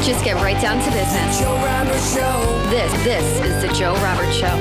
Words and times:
Let's 0.00 0.12
just 0.12 0.24
get 0.24 0.36
right 0.36 0.58
down 0.62 0.78
to 0.82 0.90
business. 0.92 1.40
Joe 1.40 1.54
Robert 1.56 2.00
Show. 2.00 2.70
This, 2.70 2.90
this 3.04 3.44
is 3.44 3.60
the 3.60 3.68
Joe 3.74 3.92
Robert 3.96 4.32
Show. 4.32 4.56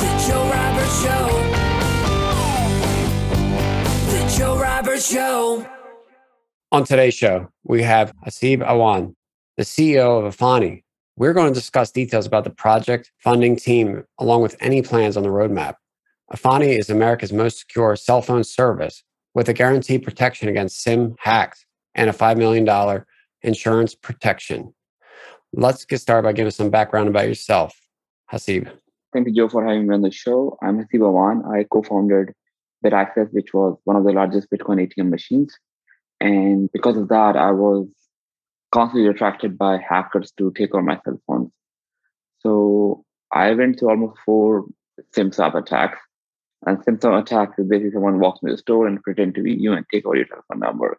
The 0.00 0.24
Joe 0.26 0.48
Robert 0.48 0.88
Show. 1.02 1.26
The 4.10 4.38
Joe 4.38 4.58
Robert 4.58 5.02
Show. 5.02 5.66
On 6.72 6.82
today's 6.82 7.12
show, 7.12 7.50
we 7.62 7.82
have 7.82 8.14
Haseeb 8.26 8.66
Awan, 8.66 9.14
the 9.58 9.64
CEO 9.64 10.26
of 10.26 10.34
Efani. 10.34 10.82
We're 11.14 11.34
going 11.34 11.52
to 11.52 11.60
discuss 11.60 11.90
details 11.90 12.24
about 12.24 12.44
the 12.44 12.50
project, 12.50 13.12
funding 13.18 13.56
team, 13.56 14.04
along 14.18 14.40
with 14.40 14.56
any 14.60 14.80
plans 14.80 15.18
on 15.18 15.22
the 15.22 15.28
roadmap. 15.28 15.74
Efani 16.32 16.78
is 16.78 16.88
America's 16.88 17.34
most 17.34 17.58
secure 17.58 17.96
cell 17.96 18.22
phone 18.22 18.44
service 18.44 19.04
with 19.34 19.46
a 19.50 19.52
guaranteed 19.52 20.04
protection 20.04 20.48
against 20.48 20.80
SIM 20.80 21.16
hacks 21.18 21.66
and 21.94 22.08
a 22.08 22.14
$5 22.14 22.38
million 22.38 23.04
insurance 23.42 23.94
protection. 23.94 24.72
Let's 25.52 25.84
get 25.84 26.00
started 26.00 26.22
by 26.26 26.32
giving 26.32 26.50
some 26.52 26.70
background 26.70 27.08
about 27.08 27.26
yourself. 27.26 27.74
Haseeb. 28.32 28.70
Thank 29.12 29.26
you, 29.26 29.34
Joe, 29.34 29.48
for 29.48 29.64
having 29.64 29.88
me 29.88 29.94
on 29.94 30.02
the 30.02 30.10
show. 30.10 30.56
I'm 30.62 30.78
Haseeb 30.78 31.00
Awan. 31.00 31.44
I 31.52 31.64
co-founded 31.64 32.32
BitAccess, 32.84 33.32
which 33.32 33.52
was 33.52 33.76
one 33.84 33.96
of 33.96 34.04
the 34.04 34.12
largest 34.12 34.48
Bitcoin 34.50 34.86
ATM 34.86 35.10
machines. 35.10 35.52
And 36.20 36.70
because 36.72 36.96
of 36.96 37.08
that, 37.08 37.36
I 37.36 37.50
was 37.50 37.88
constantly 38.72 39.08
attracted 39.08 39.58
by 39.58 39.78
hackers 39.78 40.32
to 40.38 40.52
take 40.52 40.74
over 40.74 40.82
my 40.82 41.00
cell 41.04 41.20
phones. 41.26 41.50
So 42.38 43.04
I 43.32 43.52
went 43.52 43.78
through 43.78 43.90
almost 43.90 44.20
four 44.24 44.66
SIM 45.12 45.32
swap 45.32 45.54
attacks. 45.54 45.98
And 46.66 46.82
SIM 46.84 47.00
swap 47.00 47.24
attacks 47.24 47.58
is 47.58 47.66
basically 47.66 47.92
someone 47.92 48.20
walks 48.20 48.40
into 48.42 48.54
the 48.54 48.58
store 48.58 48.86
and 48.86 49.02
pretend 49.02 49.34
to 49.34 49.42
be 49.42 49.54
you 49.54 49.72
and 49.72 49.84
take 49.90 50.06
over 50.06 50.16
your 50.16 50.26
telephone 50.26 50.60
number. 50.60 50.98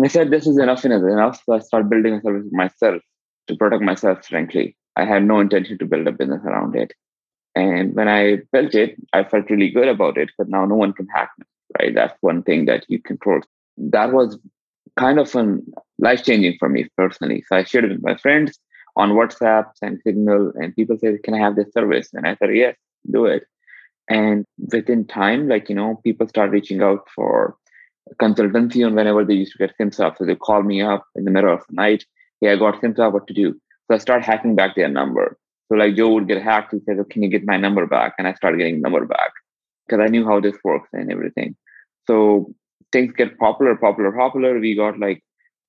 And 0.00 0.06
I 0.06 0.08
said, 0.08 0.30
this 0.30 0.46
is 0.46 0.56
enough 0.56 0.82
and 0.86 0.94
enough. 0.94 1.42
So 1.44 1.52
I 1.52 1.58
started 1.58 1.90
building 1.90 2.14
a 2.14 2.22
service 2.22 2.46
myself 2.52 3.02
to 3.48 3.54
protect 3.54 3.82
myself, 3.82 4.24
frankly. 4.24 4.74
I 4.96 5.04
had 5.04 5.24
no 5.24 5.40
intention 5.40 5.76
to 5.76 5.84
build 5.84 6.06
a 6.06 6.12
business 6.12 6.40
around 6.42 6.74
it. 6.74 6.94
And 7.54 7.94
when 7.94 8.08
I 8.08 8.38
built 8.50 8.74
it, 8.74 8.96
I 9.12 9.24
felt 9.24 9.50
really 9.50 9.68
good 9.68 9.88
about 9.88 10.16
it 10.16 10.30
because 10.30 10.50
now 10.50 10.64
no 10.64 10.74
one 10.74 10.94
can 10.94 11.06
hack 11.14 11.28
me, 11.38 11.44
right? 11.78 11.94
That's 11.94 12.16
one 12.22 12.42
thing 12.42 12.64
that 12.64 12.86
you 12.88 12.98
control. 12.98 13.42
That 13.76 14.10
was 14.14 14.38
kind 14.98 15.18
of 15.18 15.34
an 15.34 15.70
life 15.98 16.24
changing 16.24 16.56
for 16.58 16.70
me 16.70 16.88
personally. 16.96 17.44
So 17.46 17.56
I 17.56 17.64
shared 17.64 17.84
it 17.84 17.90
with 17.92 18.02
my 18.02 18.16
friends 18.16 18.58
on 18.96 19.10
WhatsApp 19.10 19.66
and 19.82 20.00
Signal, 20.02 20.54
and 20.54 20.74
people 20.74 20.96
said, 20.98 21.22
Can 21.24 21.34
I 21.34 21.40
have 21.40 21.56
this 21.56 21.74
service? 21.74 22.08
And 22.14 22.26
I 22.26 22.36
said, 22.36 22.56
Yes, 22.56 22.74
do 23.10 23.26
it. 23.26 23.42
And 24.08 24.46
within 24.72 25.06
time, 25.06 25.46
like, 25.46 25.68
you 25.68 25.74
know, 25.74 26.00
people 26.02 26.26
start 26.26 26.52
reaching 26.52 26.80
out 26.80 27.06
for 27.14 27.54
consultancy 28.20 28.84
on 28.84 28.94
whenever 28.94 29.24
they 29.24 29.34
used 29.34 29.52
to 29.52 29.58
get 29.58 29.74
SIM 29.76 29.92
swap. 29.92 30.18
So 30.18 30.24
they 30.24 30.34
call 30.34 30.62
me 30.62 30.82
up 30.82 31.04
in 31.14 31.24
the 31.24 31.30
middle 31.30 31.52
of 31.52 31.60
the 31.68 31.74
night. 31.74 32.04
Hey, 32.40 32.52
I 32.52 32.56
got 32.56 32.80
SIM 32.80 32.94
swap, 32.94 33.12
what 33.12 33.26
to 33.28 33.34
do? 33.34 33.54
So 33.88 33.94
I 33.94 33.98
start 33.98 34.24
hacking 34.24 34.54
back 34.54 34.74
their 34.76 34.88
number. 34.88 35.36
So 35.68 35.76
like 35.76 35.94
Joe 35.96 36.12
would 36.14 36.28
get 36.28 36.42
hacked. 36.42 36.72
He 36.72 36.80
said, 36.84 36.98
oh, 36.98 37.04
"Can 37.04 37.22
you 37.22 37.28
get 37.28 37.44
my 37.44 37.56
number 37.56 37.86
back?" 37.86 38.14
And 38.18 38.26
I 38.26 38.34
started 38.34 38.58
getting 38.58 38.80
number 38.80 39.04
back 39.06 39.32
because 39.86 40.02
I 40.04 40.08
knew 40.08 40.24
how 40.24 40.40
this 40.40 40.56
works 40.64 40.88
and 40.92 41.10
everything. 41.12 41.56
So 42.06 42.52
things 42.92 43.12
get 43.16 43.38
popular, 43.38 43.76
popular, 43.76 44.10
popular. 44.12 44.58
We 44.58 44.74
got 44.74 44.98
like 44.98 45.22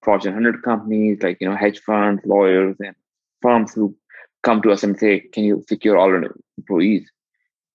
Fortune 0.03 0.33
100 0.33 0.63
companies, 0.63 1.21
like 1.21 1.37
you 1.39 1.47
know 1.47 1.55
hedge 1.55 1.79
funds, 1.79 2.23
lawyers, 2.25 2.75
and 2.79 2.95
firms 3.41 3.73
who 3.73 3.95
come 4.43 4.61
to 4.63 4.71
us 4.71 4.83
and 4.83 4.97
say, 4.97 5.19
"Can 5.19 5.43
you 5.43 5.63
secure 5.67 5.97
all 5.97 6.09
our 6.09 6.35
employees?" 6.57 7.11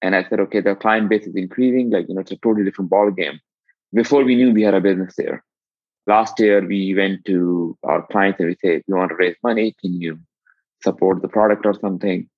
And 0.02 0.16
I 0.16 0.24
said, 0.28 0.40
"Okay, 0.40 0.60
the 0.60 0.74
client 0.74 1.08
base 1.08 1.26
is 1.26 1.36
increasing. 1.36 1.90
Like 1.90 2.08
you 2.08 2.14
know, 2.14 2.22
it's 2.22 2.32
a 2.32 2.36
totally 2.36 2.64
different 2.64 2.90
ball 2.90 3.10
game." 3.10 3.38
Before 3.92 4.24
we 4.24 4.34
knew 4.34 4.52
we 4.52 4.62
had 4.62 4.74
a 4.74 4.80
business 4.80 5.14
there. 5.16 5.44
Last 6.06 6.38
year, 6.38 6.64
we 6.64 6.94
went 6.94 7.24
to 7.26 7.76
our 7.82 8.06
clients 8.06 8.38
and 8.40 8.48
we 8.48 8.56
said, 8.62 8.82
"We 8.86 8.94
want 8.94 9.10
to 9.10 9.16
raise 9.16 9.36
money. 9.42 9.74
Can 9.80 10.00
you 10.00 10.18
support 10.82 11.22
the 11.22 11.28
product 11.28 11.66
or 11.66 11.74
something? 11.74 12.28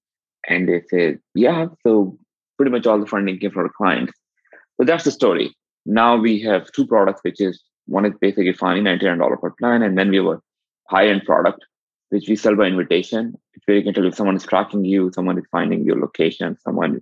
And 0.48 0.68
they 0.68 0.82
said, 0.90 1.18
yeah. 1.34 1.66
So 1.86 2.18
pretty 2.56 2.72
much 2.72 2.86
all 2.86 3.00
the 3.00 3.06
funding 3.06 3.38
came 3.38 3.50
from 3.50 3.64
our 3.64 3.72
clients. 3.76 4.12
But 4.76 4.86
that's 4.86 5.04
the 5.04 5.10
story. 5.10 5.54
Now 5.84 6.16
we 6.16 6.40
have 6.42 6.70
two 6.72 6.86
products, 6.86 7.20
which 7.22 7.40
is 7.40 7.62
one 7.86 8.04
is 8.04 8.14
basically 8.20 8.52
Efani, 8.52 8.80
$99 8.82 9.40
per 9.40 9.50
plan. 9.58 9.82
And 9.82 9.96
then 9.98 10.10
we 10.10 10.16
have 10.16 10.26
a 10.26 10.40
high-end 10.88 11.22
product, 11.24 11.64
which 12.10 12.28
we 12.28 12.36
sell 12.36 12.56
by 12.56 12.66
invitation. 12.66 13.34
It's 13.54 13.66
where 13.66 13.76
you 13.76 13.82
can 13.82 13.94
tell 13.94 14.06
if 14.06 14.14
someone 14.14 14.36
is 14.36 14.44
tracking 14.44 14.84
you, 14.84 15.10
someone 15.14 15.38
is 15.38 15.44
finding 15.50 15.84
your 15.84 15.98
location, 15.98 16.56
someone 16.60 17.00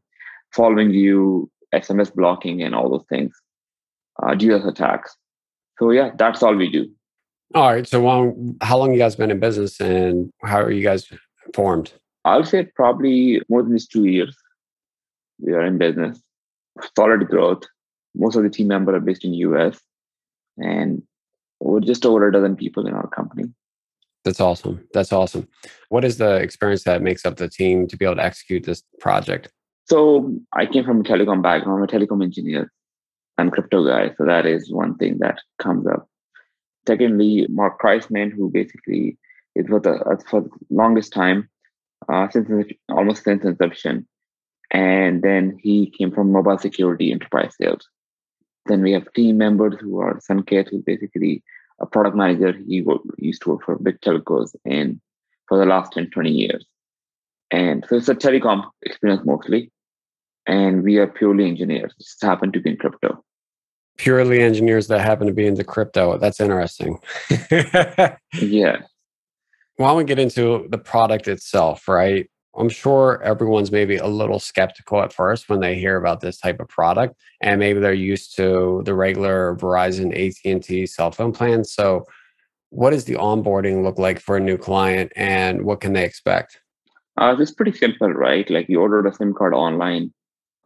following 0.53 0.91
you, 0.91 1.51
SMS 1.75 2.15
blocking, 2.15 2.63
and 2.63 2.75
all 2.75 2.91
those 2.91 3.07
things, 3.09 3.35
uh, 4.23 4.35
DDoS 4.35 4.67
attacks. 4.67 5.17
So 5.79 5.91
yeah, 5.91 6.11
that's 6.17 6.43
all 6.43 6.55
we 6.55 6.71
do. 6.71 6.91
All 7.55 7.73
right. 7.73 7.87
So, 7.87 8.09
um, 8.09 8.57
how 8.61 8.79
long 8.79 8.93
you 8.93 8.99
guys 8.99 9.17
been 9.17 9.31
in 9.31 9.41
business, 9.41 9.81
and 9.81 10.33
how 10.43 10.61
are 10.61 10.71
you 10.71 10.83
guys 10.83 11.09
formed? 11.55 11.93
I'll 12.25 12.45
say 12.45 12.69
probably 12.75 13.41
more 13.49 13.63
than 13.63 13.73
these 13.73 13.87
two 13.87 14.07
years. 14.07 14.37
We 15.39 15.53
are 15.53 15.65
in 15.65 15.79
business, 15.79 16.21
solid 16.97 17.29
growth. 17.29 17.63
Most 18.15 18.37
of 18.37 18.43
the 18.43 18.51
team 18.51 18.69
members 18.69 18.95
are 18.97 19.01
based 19.01 19.25
in 19.25 19.35
US, 19.35 19.79
and 20.59 21.03
we're 21.61 21.81
just 21.81 22.05
over 22.05 22.27
a 22.27 22.33
dozen 22.33 22.57
people 22.57 22.87
in 22.87 22.95
our 22.95 23.07
company. 23.09 23.45
That's 24.25 24.41
awesome. 24.41 24.85
That's 24.93 25.13
awesome. 25.13 25.47
What 25.89 26.05
is 26.05 26.19
the 26.19 26.37
experience 26.37 26.83
that 26.83 27.01
makes 27.01 27.25
up 27.25 27.37
the 27.37 27.49
team 27.49 27.87
to 27.87 27.97
be 27.97 28.05
able 28.05 28.17
to 28.17 28.25
execute 28.25 28.65
this 28.65 28.83
project? 28.99 29.53
So 29.85 30.35
I 30.53 30.67
came 30.67 30.85
from 30.85 31.01
a 31.01 31.05
telecom 31.05 31.43
background. 31.43 31.79
I'm 31.79 31.85
a 31.85 31.87
telecom 31.87 32.25
engineer 32.25 32.73
and 33.39 33.53
crypto 33.53 33.87
guy. 33.87 34.15
So 34.17 34.25
that 34.25 34.47
is 34.47 34.73
one 34.73 34.97
thing 34.97 35.19
that 35.21 35.41
comes 35.59 35.87
up. 35.87 36.09
Secondly, 36.87 37.47
Mark 37.49 37.81
Kreisman, 37.81 38.33
who 38.33 38.51
basically 38.51 39.19
is 39.55 39.67
for 39.67 39.81
the 39.81 39.95
uh, 39.95 40.17
for 40.29 40.43
the 40.43 40.51
longest 40.71 41.13
time, 41.13 41.49
uh, 42.09 42.29
since 42.31 42.49
almost 42.89 43.25
since 43.25 43.45
inception, 43.45 44.07
and 44.71 45.23
then 45.23 45.59
he 45.61 45.93
came 45.99 46.13
from 46.13 46.33
mobile 46.33 46.59
security 46.59 47.13
enterprise 47.13 47.55
sales. 47.61 47.89
Then 48.67 48.83
we 48.83 48.93
have 48.93 49.13
team 49.13 49.39
members 49.39 49.75
who 49.81 50.01
are 50.01 50.21
Sanket, 50.21 50.71
who's 50.71 50.83
basically 50.83 51.43
a 51.81 51.87
product 51.87 52.17
manager. 52.17 52.53
He 52.67 52.85
used 53.19 53.43
to 53.43 53.51
work 53.51 53.65
for 53.65 53.77
big 53.77 54.01
telcos 54.01 54.55
and 54.65 55.01
for 55.49 55.59
the 55.59 55.67
last 55.67 55.93
10, 55.93 56.11
20 56.11 56.31
years. 56.31 56.67
And 57.53 57.87
so 57.89 57.97
it's 57.97 58.09
a 58.09 58.15
telecom 58.15 58.69
experience 58.83 59.23
mostly. 59.25 59.71
And 60.47 60.83
we 60.83 60.97
are 60.99 61.07
purely 61.07 61.47
engineers, 61.47 61.95
just 62.01 62.23
happen 62.23 62.51
to 62.53 62.61
be 62.61 62.71
in 62.71 62.77
crypto 62.77 63.25
purely 63.97 64.41
engineers 64.41 64.89
that 64.89 65.01
happen 65.01 65.27
to 65.27 65.33
be 65.33 65.47
into 65.47 65.65
crypto. 65.65 66.19
That's 66.19 66.41
interesting. 66.41 66.99
yeah. 67.51 68.79
Why 69.77 69.89
don't 69.89 69.97
we 69.97 70.05
get 70.05 70.19
into 70.19 70.67
the 70.71 70.79
product 70.79 71.29
itself, 71.29 71.89
right? 71.89 72.29
I'm 72.59 72.69
sure 72.71 73.23
everyone's 73.23 73.71
maybe 73.71 73.97
a 73.97 74.07
little 74.07 74.39
skeptical 74.39 75.03
at 75.03 75.13
first 75.13 75.49
when 75.49 75.61
they 75.61 75.75
hear 75.75 75.97
about 75.97 76.21
this 76.21 76.39
type 76.39 76.59
of 76.61 76.69
product, 76.69 77.15
and 77.43 77.61
maybe 77.61 77.81
they're 77.81 77.93
used 77.93 78.35
to 78.37 78.83
the 78.87 78.95
regular 78.95 79.57
Verizon, 79.57 80.13
AT&T 80.15 80.87
cell 80.87 81.11
phone 81.11 81.33
plans. 81.33 81.73
So, 81.73 82.07
what 82.71 82.91
does 82.91 83.05
the 83.05 83.15
onboarding 83.15 83.83
look 83.85 83.99
like 83.99 84.21
for 84.21 84.37
a 84.37 84.41
new 84.41 84.57
client, 84.57 85.13
and 85.17 85.63
what 85.63 85.81
can 85.81 85.93
they 85.93 86.05
expect? 86.05 86.61
Uh, 87.19 87.37
it's 87.39 87.53
pretty 87.53 87.73
simple, 87.73 88.09
right? 88.09 88.49
Like 88.51 88.69
you 88.69 88.81
ordered 88.81 89.07
a 89.07 89.13
SIM 89.13 89.35
card 89.35 89.55
online, 89.55 90.13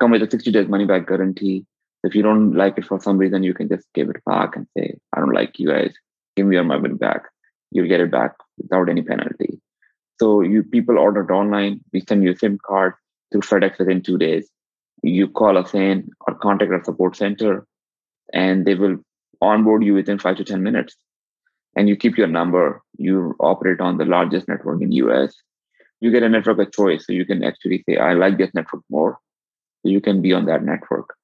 come 0.00 0.10
with 0.10 0.22
a 0.22 0.30
60 0.30 0.50
days 0.50 0.68
money 0.68 0.84
back 0.84 1.06
guarantee. 1.06 1.64
If 2.02 2.14
you 2.14 2.22
don't 2.22 2.54
like 2.54 2.78
it 2.78 2.86
for 2.86 2.98
some 3.00 3.18
reason, 3.18 3.42
you 3.42 3.52
can 3.52 3.68
just 3.68 3.86
give 3.94 4.08
it 4.08 4.24
back 4.24 4.56
and 4.56 4.66
say, 4.76 4.94
I 5.14 5.20
don't 5.20 5.34
like 5.34 5.58
you 5.58 5.68
guys. 5.68 5.92
Give 6.36 6.46
me 6.46 6.56
your 6.56 6.64
money 6.64 6.88
back. 6.94 7.24
You'll 7.70 7.88
get 7.88 8.00
it 8.00 8.10
back 8.10 8.32
without 8.58 8.88
any 8.88 9.02
penalty. 9.02 9.60
So 10.18 10.40
you 10.40 10.62
people 10.62 10.98
ordered 10.98 11.30
online, 11.30 11.80
we 11.92 12.02
send 12.06 12.22
you 12.22 12.32
a 12.32 12.36
SIM 12.36 12.58
card 12.66 12.94
through 13.30 13.42
FedEx 13.42 13.78
within 13.78 14.02
two 14.02 14.18
days. 14.18 14.50
You 15.02 15.28
call 15.28 15.56
us 15.56 15.74
in 15.74 16.10
or 16.26 16.34
contact 16.34 16.72
our 16.72 16.84
support 16.84 17.16
center 17.16 17.66
and 18.32 18.66
they 18.66 18.74
will 18.74 18.98
onboard 19.40 19.84
you 19.84 19.94
within 19.94 20.18
five 20.18 20.36
to 20.36 20.44
10 20.44 20.62
minutes. 20.62 20.96
And 21.76 21.88
you 21.88 21.96
keep 21.96 22.18
your 22.18 22.26
number. 22.26 22.82
You 22.98 23.34
operate 23.40 23.80
on 23.80 23.96
the 23.96 24.04
largest 24.04 24.48
network 24.48 24.82
in 24.82 24.92
US. 24.92 25.34
You 26.00 26.10
get 26.10 26.22
a 26.22 26.28
network 26.28 26.58
of 26.58 26.72
choice. 26.72 27.06
So 27.06 27.12
you 27.12 27.24
can 27.24 27.44
actually 27.44 27.84
say, 27.88 27.96
I 27.96 28.14
like 28.14 28.36
this 28.36 28.52
network 28.54 28.82
more. 28.90 29.18
So 29.82 29.90
you 29.90 30.00
can 30.00 30.20
be 30.20 30.32
on 30.32 30.46
that 30.46 30.64
network 30.64 31.14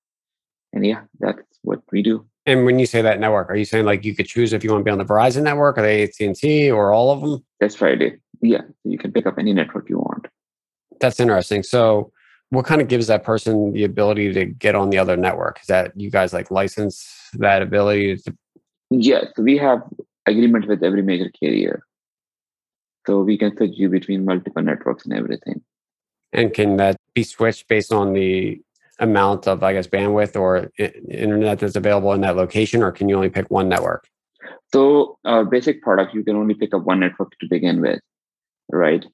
and 0.77 0.87
yeah, 0.87 1.01
that's 1.19 1.43
what 1.63 1.81
we 1.91 2.03
do. 2.03 2.25
And 2.45 2.65
when 2.65 2.79
you 2.79 2.87
say 2.87 3.03
that 3.03 3.19
network, 3.19 3.51
are 3.51 3.57
you 3.57 3.65
saying 3.65 3.87
like 3.87 4.05
you 4.05 4.15
could 4.15 4.27
choose 4.27 4.53
if 4.53 4.63
you 4.63 4.71
want 4.71 4.83
to 4.83 4.85
be 4.85 4.91
on 4.91 4.99
the 4.99 5.05
Verizon 5.05 5.43
network 5.43 5.79
or 5.79 5.83
the 5.83 6.03
AT 6.03 6.21
and 6.21 6.37
T 6.37 6.71
or 6.71 6.93
all 6.93 7.11
of 7.11 7.23
them? 7.23 7.45
That's 7.59 7.75
Friday. 7.75 8.19
Yeah, 8.43 8.61
you 8.85 8.99
can 8.99 9.11
pick 9.11 9.27
up 9.27 9.39
any 9.39 9.53
network 9.53 9.89
you 9.89 9.99
want. 9.99 10.27
That's 11.01 11.19
interesting. 11.19 11.63
So, 11.63 12.13
what 12.51 12.67
kind 12.67 12.81
of 12.81 12.89
gives 12.89 13.09
that 13.09 13.25
person 13.25 13.73
the 13.73 13.85
ability 13.85 14.33
to 14.35 14.45
get 14.45 14.75
on 14.75 14.91
the 14.91 14.99
other 14.99 15.17
network? 15.17 15.59
Is 15.61 15.67
that 15.67 15.99
you 15.99 16.11
guys 16.11 16.33
like 16.33 16.51
license 16.51 17.11
that 17.33 17.63
ability 17.63 18.19
to? 18.19 18.37
Yes, 18.91 19.27
we 19.39 19.57
have 19.57 19.83
agreement 20.27 20.69
with 20.69 20.85
every 20.85 21.03
major 21.03 21.31
carrier, 21.41 21.83
so 23.07 23.23
we 23.23 23.39
can 23.39 23.57
switch 23.57 23.73
you 23.75 23.89
between 23.89 24.25
multiple 24.27 24.63
networks 24.63 25.05
and 25.07 25.15
everything. 25.15 25.63
And 26.33 26.53
can 26.53 26.77
that 26.77 26.97
be 27.15 27.23
switched 27.23 27.67
based 27.67 27.93
on 27.93 28.13
the 28.13 28.61
amount 28.99 29.47
of, 29.47 29.63
I 29.63 29.73
guess, 29.73 29.87
bandwidth 29.87 30.37
or 30.39 30.71
internet 30.79 31.59
that's 31.59 31.77
available 31.77 32.13
in 32.13 32.23
that 32.23 32.37
location, 32.37 32.83
or 32.83 32.93
can 32.93 33.09
you 33.09 33.17
only 33.17 33.31
pick 33.31 33.51
one 33.51 33.69
network? 33.69 34.09
So 34.73 35.19
our 35.25 35.45
basic 35.45 35.83
product, 35.83 36.15
you 36.15 36.25
can 36.25 36.37
only 36.37 36.55
pick 36.55 36.75
up 36.75 36.85
one 36.85 37.01
network 37.01 37.31
to 37.41 37.47
begin 37.49 37.81
with, 37.81 38.01
right? 38.73 39.05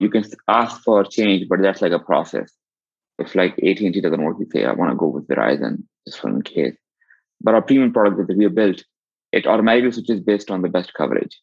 You 0.00 0.10
can 0.10 0.24
ask 0.48 0.82
for 0.82 1.04
change, 1.04 1.48
but 1.48 1.60
that's 1.60 1.82
like 1.82 1.92
a 1.92 1.98
process. 1.98 2.52
If 3.18 3.34
like 3.34 3.52
AT&T 3.58 4.00
doesn't 4.00 4.22
work, 4.22 4.36
you 4.40 4.46
say, 4.52 4.64
I 4.64 4.72
want 4.72 4.90
to 4.90 4.96
go 4.96 5.06
with 5.06 5.28
Verizon, 5.28 5.84
just 6.06 6.18
for 6.18 6.28
in 6.28 6.42
case. 6.42 6.76
But 7.40 7.54
our 7.54 7.62
premium 7.62 7.92
product 7.92 8.26
that 8.26 8.36
we 8.36 8.44
have 8.44 8.54
built, 8.54 8.82
it 9.32 9.46
automatically 9.46 9.92
switches 9.92 10.20
based 10.20 10.50
on 10.50 10.62
the 10.62 10.68
best 10.68 10.94
coverage. 10.94 11.38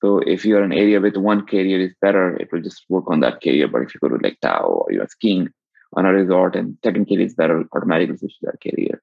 So 0.00 0.18
if 0.18 0.44
you're 0.44 0.62
an 0.62 0.72
area 0.72 1.00
with 1.00 1.16
one 1.16 1.46
carrier 1.46 1.78
is 1.78 1.94
better, 2.00 2.36
it 2.36 2.48
will 2.52 2.62
just 2.62 2.84
work 2.88 3.04
on 3.08 3.20
that 3.20 3.40
carrier. 3.40 3.68
But 3.68 3.82
if 3.82 3.94
you 3.94 4.00
go 4.00 4.08
to 4.08 4.22
like 4.22 4.38
Tahoe 4.40 4.84
or 4.86 4.92
you're 4.92 5.06
skiing 5.08 5.48
on 5.94 6.06
a 6.06 6.12
resort 6.12 6.56
and 6.56 6.76
second 6.84 7.06
carrier 7.06 7.26
is 7.26 7.34
better, 7.34 7.64
automatically 7.72 8.16
switch 8.16 8.38
to 8.40 8.46
that 8.46 8.60
carrier. 8.60 9.02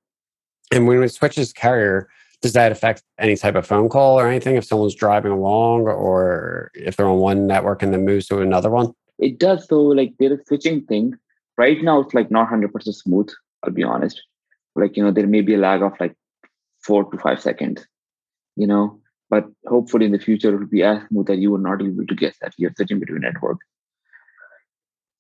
And 0.72 0.88
when 0.88 1.04
it 1.04 1.10
switches 1.10 1.54
carrier, 1.54 2.10
does 2.42 2.54
that 2.54 2.72
affect 2.72 3.04
any 3.20 3.36
type 3.36 3.56
of 3.56 3.66
phone 3.66 3.90
call 3.90 4.20
or 4.20 4.28
anything 4.28 4.56
if 4.56 4.66
someone's 4.66 4.96
driving 4.96 5.32
along 5.32 5.82
or 5.88 6.72
if 6.76 6.96
they're 6.96 7.08
on 7.08 7.20
one 7.20 7.48
network 7.48 7.82
and 7.82 7.94
then 7.94 8.06
moves 8.06 8.28
to 8.28 8.42
another 8.42 8.70
one? 8.70 8.94
It 9.20 9.40
does. 9.40 9.68
So 9.68 9.82
like 9.82 10.14
there 10.20 10.34
is 10.34 10.40
switching 10.48 10.86
thing. 10.86 11.16
Right 11.58 11.82
now 11.82 12.02
it's 12.02 12.14
like 12.14 12.30
not 12.30 12.50
100% 12.50 12.72
smooth, 12.94 13.30
I'll 13.64 13.72
be 13.72 13.84
honest. 13.84 14.22
Like, 14.76 14.96
you 14.96 15.04
know, 15.04 15.12
there 15.12 15.26
may 15.26 15.42
be 15.42 15.56
a 15.56 15.58
lag 15.58 15.82
of 15.82 15.94
like 16.00 16.16
four 16.84 17.10
to 17.10 17.18
five 17.18 17.42
seconds, 17.42 17.86
you 18.56 18.68
know, 18.68 19.00
but 19.30 19.46
hopefully 19.66 20.06
in 20.06 20.12
the 20.12 20.20
future 20.20 20.54
it 20.54 20.60
will 20.60 20.68
be 20.68 20.84
as 20.84 21.02
smooth 21.08 21.26
that 21.28 21.38
you 21.38 21.50
will 21.50 21.58
not 21.58 21.80
be 21.80 21.88
able 21.88 22.06
to 22.06 22.16
guess 22.16 22.36
that 22.42 22.54
you're 22.58 22.74
switching 22.76 23.00
between 23.00 23.22
networks. 23.22 23.66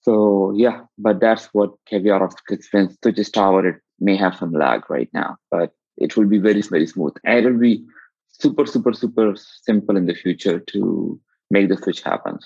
So 0.08 0.54
yeah, 0.56 0.84
but 0.98 1.20
that's 1.20 1.48
what 1.48 1.72
caveat 1.86 2.22
of 2.22 2.34
when 2.72 2.96
switches 3.04 3.30
tower, 3.30 3.68
it 3.68 3.76
may 4.00 4.16
have 4.16 4.38
some 4.38 4.54
lag 4.54 4.90
right 4.90 5.10
now, 5.14 5.36
but 5.52 5.74
it 5.98 6.16
will 6.16 6.28
be 6.28 6.38
very, 6.38 6.62
very 6.62 6.88
smooth. 6.88 7.14
And 7.26 7.46
it 7.46 7.50
will 7.52 7.60
be 7.60 7.86
super, 8.30 8.66
super, 8.66 8.94
super 8.94 9.36
simple 9.36 9.98
in 9.98 10.06
the 10.06 10.14
future 10.14 10.60
to 10.60 11.20
make 11.52 11.68
the 11.68 11.76
switch 11.76 12.04
happen. 12.04 12.40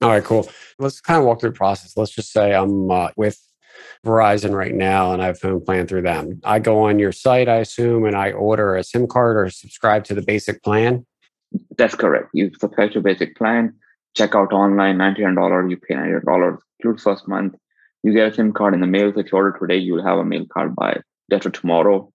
All 0.00 0.08
right, 0.08 0.24
cool. 0.24 0.48
Let's 0.78 1.02
kind 1.02 1.20
of 1.20 1.26
walk 1.26 1.40
through 1.40 1.50
the 1.50 1.56
process. 1.56 1.98
Let's 1.98 2.12
just 2.12 2.32
say 2.32 2.54
I'm 2.54 2.90
uh, 2.90 3.08
with 3.14 3.38
Verizon 4.06 4.54
right 4.54 4.74
now 4.74 5.12
and 5.12 5.20
I 5.20 5.26
have 5.26 5.38
phone 5.38 5.62
plan 5.62 5.86
through 5.86 6.02
them. 6.02 6.40
I 6.44 6.60
go 6.60 6.84
on 6.84 6.98
your 6.98 7.12
site, 7.12 7.50
I 7.50 7.56
assume, 7.56 8.06
and 8.06 8.16
I 8.16 8.32
order 8.32 8.74
a 8.74 8.82
SIM 8.82 9.06
card 9.06 9.36
or 9.36 9.50
subscribe 9.50 10.04
to 10.04 10.14
the 10.14 10.22
basic 10.22 10.62
plan. 10.62 11.04
That's 11.76 11.94
correct. 11.94 12.30
You 12.32 12.50
subscribe 12.58 12.92
to 12.92 13.02
basic 13.02 13.36
plan, 13.36 13.74
check 14.16 14.34
out 14.34 14.52
online, 14.52 14.96
$99, 14.98 15.70
you 15.70 15.76
pay 15.76 15.94
$99, 15.94 16.58
include 16.78 17.00
first 17.00 17.28
month. 17.28 17.54
You 18.02 18.12
get 18.12 18.32
a 18.32 18.34
SIM 18.34 18.52
card 18.52 18.74
in 18.74 18.80
the 18.80 18.86
mail. 18.86 19.12
So 19.12 19.20
if 19.20 19.30
you 19.30 19.36
order 19.36 19.56
today, 19.58 19.76
you'll 19.76 20.04
have 20.04 20.18
a 20.18 20.24
mail 20.24 20.46
card 20.52 20.74
by 20.74 21.00
or 21.32 21.38
tomorrow 21.38 22.12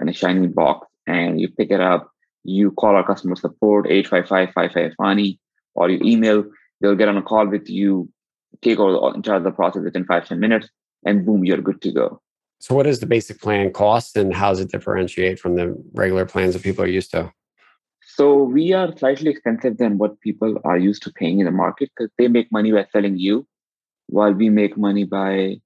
in 0.00 0.08
a 0.08 0.12
shiny 0.12 0.48
box 0.48 0.88
and 1.06 1.40
you 1.40 1.48
pick 1.48 1.70
it 1.70 1.80
up. 1.80 2.10
You 2.42 2.72
call 2.72 2.96
our 2.96 3.06
customer 3.06 3.36
support, 3.36 3.86
855-55-FANI, 3.86 5.38
or 5.74 5.90
you 5.90 6.00
email. 6.02 6.44
They'll 6.80 6.96
get 6.96 7.08
on 7.08 7.16
a 7.16 7.22
call 7.22 7.46
with 7.46 7.68
you, 7.68 8.08
take 8.62 8.78
over 8.78 8.92
the 8.92 9.16
entire 9.16 9.40
the 9.40 9.50
process 9.50 9.82
within 9.82 10.04
five 10.04 10.28
ten 10.28 10.40
minutes, 10.40 10.68
and 11.04 11.24
boom, 11.24 11.44
you're 11.44 11.60
good 11.60 11.80
to 11.82 11.92
go. 11.92 12.20
So 12.58 12.74
what 12.74 12.84
does 12.84 13.00
the 13.00 13.06
basic 13.06 13.40
plan 13.40 13.72
cost 13.72 14.16
and 14.16 14.34
how 14.34 14.50
does 14.50 14.60
it 14.60 14.70
differentiate 14.70 15.38
from 15.38 15.56
the 15.56 15.76
regular 15.92 16.24
plans 16.24 16.54
that 16.54 16.62
people 16.62 16.84
are 16.84 16.88
used 16.88 17.10
to? 17.12 17.32
So 18.16 18.44
we 18.44 18.72
are 18.72 18.96
slightly 18.96 19.30
expensive 19.30 19.76
than 19.76 19.98
what 19.98 20.18
people 20.22 20.56
are 20.64 20.78
used 20.78 21.02
to 21.02 21.12
paying 21.12 21.38
in 21.38 21.44
the 21.44 21.50
market 21.50 21.90
because 21.94 22.10
they 22.16 22.28
make 22.28 22.50
money 22.50 22.72
by 22.72 22.86
selling 22.90 23.18
you, 23.18 23.46
while 24.06 24.32
we 24.32 24.48
make 24.48 24.78
money 24.78 25.04
by 25.04 25.56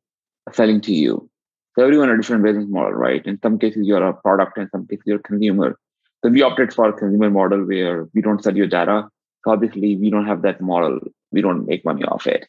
selling 0.52 0.80
to 0.80 0.92
you. 0.92 1.30
So 1.76 1.84
everyone 1.84 2.10
a 2.10 2.16
different 2.16 2.42
business 2.42 2.66
model, 2.68 2.90
right? 2.90 3.24
In 3.24 3.38
some 3.40 3.56
cases, 3.56 3.86
you're 3.86 4.04
a 4.04 4.14
product, 4.14 4.58
in 4.58 4.68
some 4.70 4.84
cases, 4.88 5.04
you're 5.06 5.20
a 5.20 5.22
consumer. 5.22 5.78
So 6.24 6.30
we 6.30 6.42
opted 6.42 6.74
for 6.74 6.88
a 6.88 6.92
consumer 6.92 7.30
model 7.30 7.64
where 7.64 8.08
we 8.14 8.20
don't 8.20 8.42
sell 8.42 8.56
your 8.56 8.66
data. 8.66 9.08
So 9.44 9.52
obviously, 9.52 9.94
we 9.94 10.10
don't 10.10 10.26
have 10.26 10.42
that 10.42 10.60
model. 10.60 10.98
We 11.30 11.42
don't 11.42 11.68
make 11.68 11.84
money 11.84 12.02
off 12.02 12.26
it. 12.26 12.48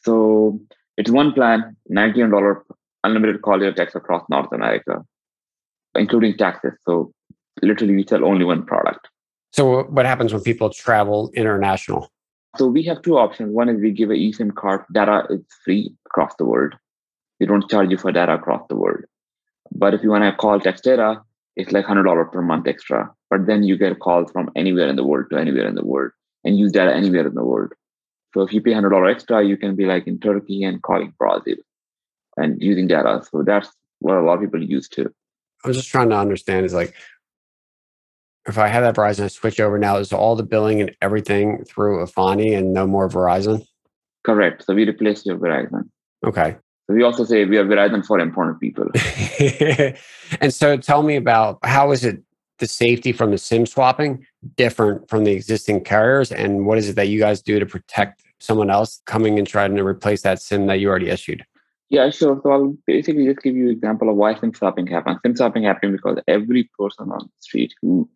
So 0.00 0.60
it's 0.96 1.08
one 1.08 1.32
plan, 1.34 1.76
$99 1.88 2.62
unlimited 3.04 3.42
call 3.42 3.62
your 3.62 3.72
text 3.72 3.94
across 3.94 4.24
North 4.28 4.52
America, 4.52 5.04
including 5.94 6.36
taxes. 6.36 6.72
So 6.84 7.12
literally, 7.62 7.94
we 7.94 8.04
sell 8.08 8.24
only 8.24 8.44
one 8.44 8.66
product. 8.66 9.06
So 9.52 9.84
what 9.84 10.06
happens 10.06 10.32
when 10.32 10.42
people 10.42 10.70
travel 10.70 11.30
international? 11.34 12.10
So 12.56 12.66
we 12.66 12.82
have 12.84 13.02
two 13.02 13.18
options. 13.18 13.54
One 13.54 13.68
is 13.68 13.80
we 13.80 13.90
give 13.90 14.10
a 14.10 14.14
eSIM 14.14 14.54
card. 14.54 14.84
Data 14.92 15.26
is 15.30 15.40
free 15.64 15.94
across 16.06 16.34
the 16.36 16.44
world. 16.44 16.74
We 17.38 17.46
don't 17.46 17.68
charge 17.70 17.90
you 17.90 17.98
for 17.98 18.12
data 18.12 18.34
across 18.34 18.66
the 18.68 18.76
world. 18.76 19.04
But 19.72 19.94
if 19.94 20.02
you 20.02 20.10
want 20.10 20.24
to 20.24 20.32
call 20.32 20.58
text 20.60 20.84
data, 20.84 21.20
it's 21.56 21.72
like 21.72 21.86
$100 21.86 22.32
per 22.32 22.42
month 22.42 22.66
extra. 22.66 23.10
But 23.30 23.46
then 23.46 23.62
you 23.62 23.76
get 23.76 23.98
calls 23.98 24.30
from 24.30 24.50
anywhere 24.56 24.88
in 24.88 24.96
the 24.96 25.04
world 25.04 25.26
to 25.30 25.38
anywhere 25.38 25.66
in 25.66 25.74
the 25.74 25.84
world 25.84 26.12
and 26.44 26.58
use 26.58 26.72
data 26.72 26.94
anywhere 26.94 27.26
in 27.26 27.34
the 27.34 27.44
world. 27.44 27.72
So 28.34 28.42
if 28.42 28.52
you 28.52 28.60
pay 28.60 28.72
$100 28.72 29.10
extra, 29.10 29.44
you 29.44 29.56
can 29.56 29.74
be 29.76 29.86
like 29.86 30.06
in 30.06 30.18
Turkey 30.20 30.62
and 30.62 30.82
calling 30.82 31.12
Brazil 31.18 31.56
and 32.36 32.60
using 32.60 32.86
data. 32.86 33.22
So 33.30 33.42
that's 33.42 33.70
what 34.00 34.16
a 34.16 34.22
lot 34.22 34.34
of 34.34 34.40
people 34.40 34.62
use 34.62 34.88
too. 34.88 35.12
I'm 35.64 35.72
just 35.72 35.88
trying 35.88 36.10
to 36.10 36.16
understand 36.16 36.66
is 36.66 36.74
like, 36.74 36.94
if 38.46 38.58
I 38.58 38.68
have 38.68 38.82
that 38.84 38.94
Verizon, 38.94 39.24
I 39.24 39.28
switch 39.28 39.60
over 39.60 39.78
now, 39.78 39.96
is 39.96 40.12
all 40.12 40.36
the 40.36 40.42
billing 40.42 40.80
and 40.80 40.94
everything 41.02 41.64
through 41.64 42.04
Efani 42.04 42.56
and 42.56 42.72
no 42.72 42.86
more 42.86 43.08
Verizon? 43.08 43.66
Correct. 44.24 44.64
So 44.64 44.74
we 44.74 44.88
replace 44.88 45.26
your 45.26 45.36
Verizon. 45.36 45.88
Okay. 46.24 46.56
So 46.86 46.94
we 46.94 47.02
also 47.02 47.24
say 47.24 47.44
we 47.44 47.58
are 47.58 47.64
Verizon 47.64 48.06
for 48.06 48.20
important 48.20 48.60
people. 48.60 48.86
and 50.40 50.54
so 50.54 50.76
tell 50.76 51.02
me 51.02 51.16
about 51.16 51.58
how 51.64 51.90
is 51.90 52.04
it 52.04 52.22
the 52.58 52.66
safety 52.66 53.12
from 53.12 53.32
the 53.32 53.38
SIM 53.38 53.66
swapping 53.66 54.24
different 54.56 55.08
from 55.10 55.24
the 55.24 55.32
existing 55.32 55.82
carriers? 55.82 56.30
And 56.30 56.66
what 56.66 56.78
is 56.78 56.88
it 56.88 56.96
that 56.96 57.08
you 57.08 57.18
guys 57.18 57.42
do 57.42 57.58
to 57.58 57.66
protect 57.66 58.22
someone 58.38 58.70
else 58.70 59.02
coming 59.06 59.38
and 59.38 59.46
trying 59.46 59.74
to 59.74 59.84
replace 59.84 60.22
that 60.22 60.40
SIM 60.40 60.66
that 60.66 60.78
you 60.78 60.88
already 60.88 61.08
issued? 61.08 61.44
Yeah, 61.88 62.10
sure. 62.10 62.40
So 62.42 62.50
I'll 62.50 62.76
basically 62.86 63.26
just 63.26 63.42
give 63.42 63.54
you 63.54 63.66
an 63.66 63.72
example 63.72 64.08
of 64.08 64.16
why 64.16 64.34
SIM 64.38 64.54
swapping 64.54 64.86
happens. 64.86 65.18
SIM 65.22 65.36
swapping 65.36 65.64
happens 65.64 65.92
because 65.92 66.18
every 66.26 66.68
person 66.78 67.10
on 67.10 67.18
the 67.18 67.30
street 67.40 67.74
who 67.80 68.08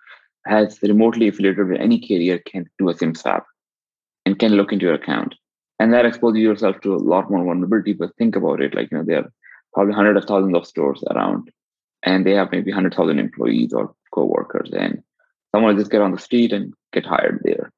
has 0.46 0.78
remotely 0.82 1.28
affiliated 1.28 1.68
with 1.68 1.80
any 1.80 1.98
carrier 2.00 2.38
can 2.38 2.68
do 2.78 2.88
a 2.88 2.94
SIM 2.94 3.14
swap 3.14 3.46
and 4.24 4.38
can 4.38 4.52
look 4.52 4.72
into 4.72 4.86
your 4.86 4.94
account 4.94 5.34
and 5.80 5.94
that 5.94 6.04
exposes 6.04 6.42
yourself 6.42 6.78
to 6.82 6.94
a 6.94 7.04
lot 7.12 7.30
more 7.30 7.42
vulnerability. 7.42 7.94
But 7.94 8.14
think 8.16 8.36
about 8.36 8.60
it, 8.60 8.74
like 8.74 8.90
you 8.92 8.98
know, 8.98 9.04
there 9.04 9.20
are 9.20 9.32
probably 9.72 9.94
hundreds 9.94 10.22
of 10.22 10.28
thousands 10.28 10.54
of 10.54 10.66
stores 10.66 11.02
around, 11.10 11.50
and 12.04 12.24
they 12.24 12.34
have 12.34 12.52
maybe 12.52 12.70
hundred 12.70 12.94
thousand 12.94 13.18
employees 13.18 13.72
or 13.72 13.94
co-workers, 14.14 14.70
and 14.72 15.02
someone 15.50 15.74
will 15.74 15.80
just 15.80 15.90
get 15.90 16.02
on 16.02 16.12
the 16.12 16.18
street 16.18 16.52
and 16.52 16.74
get 16.92 17.06
hired 17.06 17.40
there, 17.42 17.72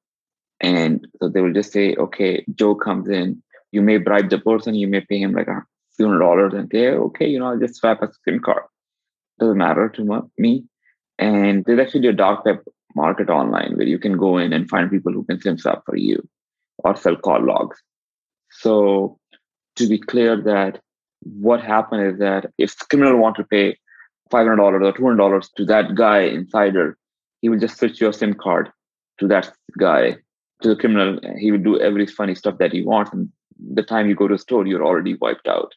and 0.60 1.06
so 1.20 1.28
they 1.28 1.40
will 1.40 1.52
just 1.52 1.72
say, 1.72 1.94
okay, 1.94 2.44
Joe 2.56 2.74
comes 2.74 3.08
in, 3.08 3.40
you 3.70 3.82
may 3.82 3.98
bribe 3.98 4.30
the 4.30 4.38
person, 4.38 4.74
you 4.74 4.88
may 4.88 5.00
pay 5.00 5.20
him 5.20 5.32
like 5.32 5.48
a 5.48 5.64
few 5.96 6.06
hundred 6.06 6.18
dollars, 6.18 6.54
and 6.54 6.68
say, 6.72 6.88
okay, 6.88 7.28
you 7.28 7.38
know, 7.38 7.46
I'll 7.46 7.58
just 7.58 7.76
swap 7.76 8.02
a 8.02 8.08
SIM 8.24 8.40
card. 8.40 8.64
Doesn't 9.38 9.56
matter 9.56 9.88
to 9.90 10.28
me. 10.38 10.64
And 11.22 11.64
there's 11.64 11.78
actually 11.78 12.08
a 12.08 12.12
dark 12.12 12.44
web 12.44 12.58
market 12.96 13.30
online 13.30 13.76
where 13.76 13.86
you 13.86 13.98
can 13.98 14.16
go 14.16 14.38
in 14.38 14.52
and 14.52 14.68
find 14.68 14.90
people 14.90 15.12
who 15.12 15.24
can 15.24 15.40
SIM 15.40 15.56
swap 15.56 15.84
for 15.86 15.96
you 15.96 16.28
or 16.78 16.96
sell 16.96 17.16
call 17.16 17.44
logs. 17.46 17.80
So 18.50 19.18
to 19.76 19.88
be 19.88 19.98
clear 19.98 20.36
that 20.42 20.80
what 21.20 21.62
happened 21.62 22.02
is 22.12 22.18
that 22.18 22.50
if 22.58 22.76
criminal 22.90 23.18
want 23.18 23.36
to 23.36 23.44
pay 23.44 23.76
$500 24.32 24.58
or 24.58 24.92
$200 24.92 25.48
to 25.56 25.64
that 25.66 25.94
guy 25.94 26.20
insider, 26.22 26.98
he 27.40 27.48
will 27.48 27.60
just 27.60 27.78
switch 27.78 28.00
your 28.00 28.12
SIM 28.12 28.34
card 28.34 28.70
to 29.20 29.28
that 29.28 29.52
guy, 29.78 30.16
to 30.62 30.68
the 30.70 30.76
criminal. 30.76 31.20
He 31.38 31.52
will 31.52 31.62
do 31.62 31.80
every 31.80 32.06
funny 32.06 32.34
stuff 32.34 32.58
that 32.58 32.72
he 32.72 32.82
wants. 32.82 33.12
And 33.12 33.28
the 33.74 33.84
time 33.84 34.08
you 34.08 34.16
go 34.16 34.26
to 34.26 34.34
a 34.34 34.38
store, 34.38 34.66
you're 34.66 34.84
already 34.84 35.14
wiped 35.14 35.46
out. 35.46 35.72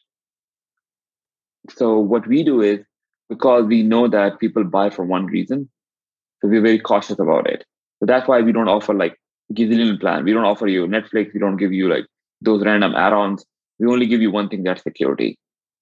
So 1.70 1.98
what 1.98 2.26
we 2.26 2.42
do 2.42 2.62
is 2.62 2.80
because 3.28 3.64
we 3.64 3.82
know 3.82 4.08
that 4.08 4.38
people 4.38 4.64
buy 4.64 4.90
for 4.90 5.04
one 5.04 5.26
reason, 5.26 5.68
so 6.40 6.48
we're 6.48 6.62
very 6.62 6.78
cautious 6.78 7.18
about 7.18 7.48
it. 7.48 7.64
So 8.00 8.06
that's 8.06 8.28
why 8.28 8.40
we 8.40 8.52
don't 8.52 8.68
offer 8.68 8.94
like 8.94 9.18
gazillion 9.52 10.00
plan. 10.00 10.24
We 10.24 10.32
don't 10.32 10.44
offer 10.44 10.66
you 10.66 10.86
Netflix. 10.86 11.32
We 11.32 11.40
don't 11.40 11.56
give 11.56 11.72
you 11.72 11.88
like 11.88 12.06
those 12.40 12.64
random 12.64 12.94
add-ons. 12.94 13.44
We 13.78 13.86
only 13.86 14.06
give 14.06 14.20
you 14.20 14.30
one 14.30 14.48
thing 14.48 14.62
that's 14.62 14.82
security. 14.82 15.38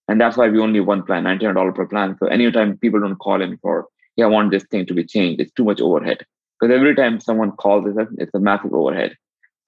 And 0.09 0.21
that's 0.21 0.37
why 0.37 0.49
we 0.49 0.59
only 0.61 0.81
one 0.81 1.03
plan, 1.03 1.25
$99 1.25 1.75
per 1.75 1.87
plan. 1.87 2.17
So 2.21 2.27
anytime 2.27 2.77
people 2.79 3.01
don't 3.01 3.17
call 3.17 3.41
in 3.41 3.57
for, 3.59 3.87
yeah, 4.17 4.27
I 4.27 4.29
want 4.29 4.51
this 4.51 4.65
thing 4.65 4.87
to 4.87 4.95
be 4.95 5.05
changed, 5.05 5.41
it's 5.41 5.53
too 5.53 5.65
much 5.65 5.81
overhead. 5.81 6.25
Because 6.61 6.75
every 6.75 6.95
time 6.95 7.21
someone 7.21 7.53
calls, 7.53 7.87
it's 7.87 7.99
a, 7.99 8.07
it's 8.19 8.35
a 8.35 8.39
massive 8.39 8.75
overhead. 8.75 9.17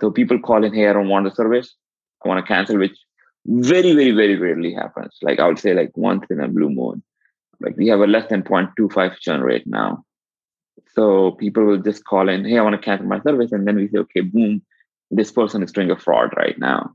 So 0.00 0.10
people 0.10 0.38
call 0.38 0.62
in, 0.62 0.74
hey, 0.74 0.88
I 0.88 0.92
don't 0.92 1.08
want 1.08 1.24
the 1.24 1.34
service. 1.34 1.74
I 2.24 2.28
want 2.28 2.44
to 2.44 2.46
cancel, 2.46 2.78
which 2.78 2.96
very, 3.46 3.94
very, 3.94 4.10
very 4.10 4.36
rarely 4.36 4.74
happens. 4.74 5.16
Like 5.22 5.40
I 5.40 5.48
would 5.48 5.58
say 5.58 5.74
like 5.74 5.96
once 5.96 6.26
in 6.30 6.40
a 6.40 6.48
blue 6.48 6.70
moon. 6.70 7.02
Like 7.60 7.76
we 7.76 7.88
have 7.88 8.00
a 8.00 8.06
less 8.06 8.28
than 8.28 8.42
0.25 8.42 9.18
churn 9.20 9.40
rate 9.40 9.66
now. 9.66 10.04
So 10.94 11.32
people 11.32 11.64
will 11.64 11.78
just 11.78 12.04
call 12.04 12.28
in, 12.28 12.44
hey, 12.44 12.58
I 12.58 12.62
want 12.62 12.74
to 12.74 12.82
cancel 12.82 13.06
my 13.06 13.20
service. 13.20 13.52
And 13.52 13.66
then 13.66 13.76
we 13.76 13.88
say, 13.88 13.98
okay, 13.98 14.20
boom, 14.20 14.62
this 15.10 15.30
person 15.30 15.62
is 15.62 15.72
doing 15.72 15.90
a 15.90 15.96
fraud 15.96 16.32
right 16.36 16.58
now. 16.58 16.94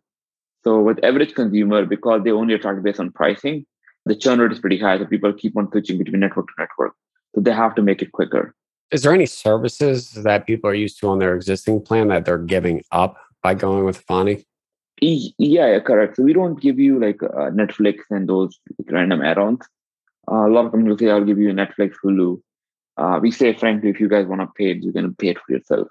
So 0.63 0.79
with 0.81 1.03
average 1.03 1.33
consumer, 1.33 1.85
because 1.85 2.23
they 2.23 2.31
only 2.31 2.53
attract 2.53 2.83
based 2.83 2.99
on 2.99 3.11
pricing, 3.11 3.65
the 4.05 4.15
churn 4.15 4.39
rate 4.39 4.51
is 4.51 4.59
pretty 4.59 4.79
high. 4.79 4.97
So 4.97 5.05
people 5.05 5.33
keep 5.33 5.57
on 5.57 5.69
switching 5.71 5.97
between 5.97 6.19
network 6.19 6.47
to 6.47 6.53
network. 6.57 6.93
So 7.35 7.41
they 7.41 7.51
have 7.51 7.75
to 7.75 7.81
make 7.81 8.01
it 8.01 8.11
quicker. 8.11 8.55
Is 8.91 9.03
there 9.03 9.13
any 9.13 9.25
services 9.25 10.11
that 10.11 10.45
people 10.45 10.69
are 10.69 10.75
used 10.75 10.99
to 10.99 11.07
on 11.07 11.19
their 11.19 11.35
existing 11.35 11.81
plan 11.81 12.09
that 12.09 12.25
they're 12.25 12.37
giving 12.37 12.83
up 12.91 13.17
by 13.41 13.53
going 13.53 13.85
with 13.85 14.03
Yeah, 14.99 15.31
yeah, 15.37 15.79
correct. 15.79 16.17
So 16.17 16.23
we 16.23 16.33
don't 16.33 16.59
give 16.59 16.77
you 16.77 16.99
like 16.99 17.23
uh, 17.23 17.49
Netflix 17.51 17.99
and 18.09 18.27
those 18.27 18.59
random 18.87 19.21
add-ons. 19.21 19.61
Uh, 20.29 20.47
a 20.47 20.49
lot 20.49 20.65
of 20.65 20.71
companies 20.71 20.91
will 20.91 20.97
say, 20.97 21.09
"I'll 21.09 21.23
give 21.23 21.39
you 21.39 21.49
Netflix, 21.49 21.95
Hulu." 22.03 22.41
Uh, 22.97 23.19
we 23.21 23.31
say, 23.31 23.53
frankly, 23.53 23.89
if 23.89 23.99
you 23.99 24.09
guys 24.09 24.27
want 24.27 24.41
to 24.41 24.47
pay 24.57 24.71
it, 24.71 24.83
you 24.83 24.91
can 24.91 25.15
pay 25.15 25.29
it 25.29 25.37
for 25.39 25.53
yourself. 25.53 25.87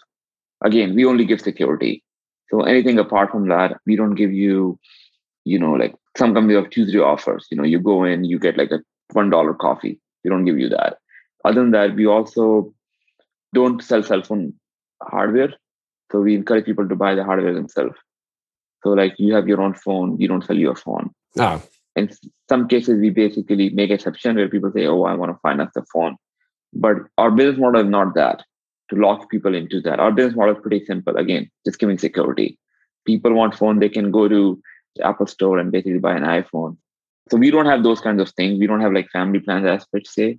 Again, 0.63 0.95
we 0.95 1.05
only 1.05 1.25
give 1.25 1.41
security. 1.41 2.05
So 2.51 2.63
anything 2.63 2.99
apart 2.99 3.31
from 3.31 3.49
that, 3.49 3.79
we 3.87 3.97
don't 3.97 4.15
give 4.15 4.33
you, 4.33 4.79
you 5.45 5.59
know, 5.59 5.73
like 5.73 5.95
some 6.17 6.35
companies 6.35 6.57
have 6.57 6.71
Tuesday 6.71 6.99
offers. 6.99 7.47
You 7.51 7.57
know, 7.57 7.65
you 7.65 7.81
go 7.81 8.05
in, 8.05 8.25
you 8.25 8.39
get 8.39 8.59
like 8.59 8.71
a 8.71 8.81
one 9.13 9.31
dollar 9.31 9.55
coffee. 9.55 9.99
We 10.25 10.31
don't 10.31 10.45
give 10.45 10.59
you 10.59 10.69
that. 10.69 10.99
Other 11.45 11.61
than 11.63 11.71
that, 11.73 11.95
we 11.95 12.07
also 12.07 12.75
don't 13.55 13.83
sell 13.83 14.03
cell 14.03 14.23
phone 14.23 14.53
hardware. 15.03 15.55
So 16.13 16.21
we 16.21 16.35
encourage 16.35 16.67
people 16.67 16.89
to 16.89 16.97
buy 16.97 17.15
the 17.15 17.25
hardware 17.25 17.55
themselves. 17.55 17.97
So 18.83 18.91
like 18.91 19.15
you 19.19 19.35
have 19.35 19.49
your 19.49 19.61
own 19.61 19.75
phone, 19.75 20.19
you 20.19 20.29
don't 20.29 20.45
sell 20.45 20.57
your 20.57 20.75
phone. 20.75 21.11
Oh, 21.39 21.63
In 21.97 22.11
some 22.49 22.69
cases, 22.69 23.01
we 23.01 23.11
basically 23.11 23.71
make 23.71 23.91
exception 23.91 24.37
where 24.37 24.49
people 24.49 24.73
say, 24.73 24.87
"Oh, 24.87 25.03
I 25.03 25.15
want 25.15 25.33
to 25.33 25.39
finance 25.41 25.73
the 25.75 25.85
phone," 25.93 26.17
but 26.73 26.97
our 27.19 27.31
business 27.31 27.59
model 27.59 27.83
is 27.83 27.89
not 27.89 28.15
that 28.15 28.43
to 28.91 28.97
lock 28.97 29.31
people 29.31 29.55
into 29.55 29.81
that. 29.83 30.01
Our 30.01 30.13
business 30.13 30.37
model 30.37 30.55
is 30.55 30.61
pretty 30.61 30.85
simple. 30.85 31.17
Again, 31.17 31.51
just 31.65 31.79
giving 31.79 31.99
security. 31.99 32.59
People 33.07 33.33
want 33.35 33.55
phone, 33.55 33.79
they 33.79 33.89
can 33.89 34.11
go 34.11 34.29
to 34.29 34.61
the 34.97 35.07
Apple 35.07 35.27
Store 35.27 35.59
and 35.59 35.73
basically 35.73 35.99
buy 35.99 36.17
an 36.17 36.25
iPhone. 36.25 36.77
So 37.31 37.37
we 37.37 37.51
don't 37.51 37.67
have 37.67 37.83
those 37.83 38.01
kinds 38.01 38.21
of 38.21 38.31
things. 38.31 38.59
We 38.59 38.67
don't 38.67 38.81
have 38.81 38.93
like 38.93 39.09
family 39.11 39.41
plans 39.41 39.67
aspects. 39.67 40.15
Say, 40.15 40.39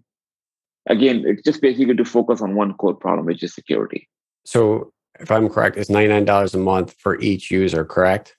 again, 0.87 1.23
it's 1.25 1.41
just 1.43 1.61
basically 1.61 1.95
to 1.95 2.05
focus 2.05 2.41
on 2.41 2.55
one 2.55 2.73
core 2.73 2.93
problem, 2.93 3.25
which 3.25 3.43
is 3.43 3.53
security. 3.53 4.07
so 4.45 4.91
if 5.19 5.29
I'm 5.29 5.49
correct, 5.49 5.77
it's 5.77 5.89
$99 5.89 6.53
a 6.53 6.57
month 6.57 6.95
for 6.97 7.19
each 7.19 7.51
user, 7.51 7.85
correct? 7.85 8.35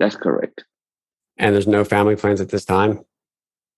That's 0.00 0.16
correct. 0.16 0.64
And 1.38 1.54
there's 1.54 1.66
no 1.66 1.84
family 1.84 2.16
plans 2.16 2.40
at 2.40 2.48
this 2.50 2.64
time? 2.64 3.00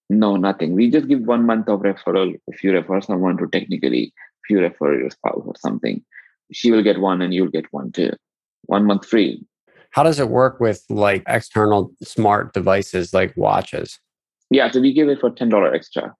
No, 0.09 0.37
nothing. 0.37 0.75
We 0.75 0.91
just 0.91 1.09
give 1.09 1.21
one 1.21 1.47
month 1.47 1.69
of 1.69 1.81
referral. 1.81 2.37
If 2.49 2.65
you 2.65 2.73
refer 2.73 3.01
someone 3.01 3.37
to 3.37 3.47
technically, 3.47 4.13
if 4.43 4.51
you 4.51 4.61
refer 4.61 4.99
your 4.99 5.11
spouse 5.11 5.43
or 5.45 5.55
something, 5.57 6.03
she 6.53 6.73
will 6.73 6.83
get 6.83 7.01
one 7.01 7.23
and 7.23 7.33
you'll 7.33 7.49
get 7.49 7.67
one 7.73 7.93
too. 7.93 8.11
One 8.63 8.87
month 8.87 9.07
free. 9.07 9.45
How 9.91 10.03
does 10.03 10.19
it 10.19 10.29
work 10.29 10.61
with 10.61 10.85
like 10.89 11.23
external 11.29 11.93
smart 12.03 12.53
devices 12.55 13.13
like 13.13 13.37
watches? 13.37 13.99
Yeah, 14.51 14.71
so 14.71 14.81
we 14.81 14.93
give 14.93 15.09
it 15.09 15.21
for 15.21 15.31
ten 15.31 15.49
dollar 15.49 15.73
extra. 15.73 16.15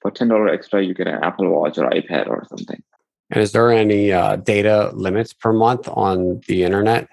For 0.00 0.10
ten 0.10 0.28
dollar 0.28 0.48
extra, 0.48 0.82
you 0.82 0.94
get 0.94 1.06
an 1.06 1.22
Apple 1.22 1.48
Watch 1.48 1.78
or 1.78 1.88
iPad 1.90 2.28
or 2.28 2.44
something. 2.48 2.82
And 3.30 3.42
is 3.42 3.52
there 3.52 3.70
any 3.70 4.10
uh, 4.12 4.36
data 4.36 4.90
limits 4.94 5.32
per 5.32 5.52
month 5.52 5.88
on 5.88 6.40
the 6.48 6.64
internet? 6.64 7.08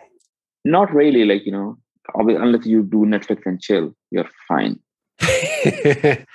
Not 0.64 0.94
really, 0.94 1.26
like 1.26 1.46
you 1.46 1.52
know, 1.52 1.78
unless 2.14 2.66
you 2.66 2.84
do 2.84 3.06
Netflix 3.06 3.46
and 3.46 3.62
chill, 3.62 3.96
you're 4.12 4.30
fine. 4.48 4.80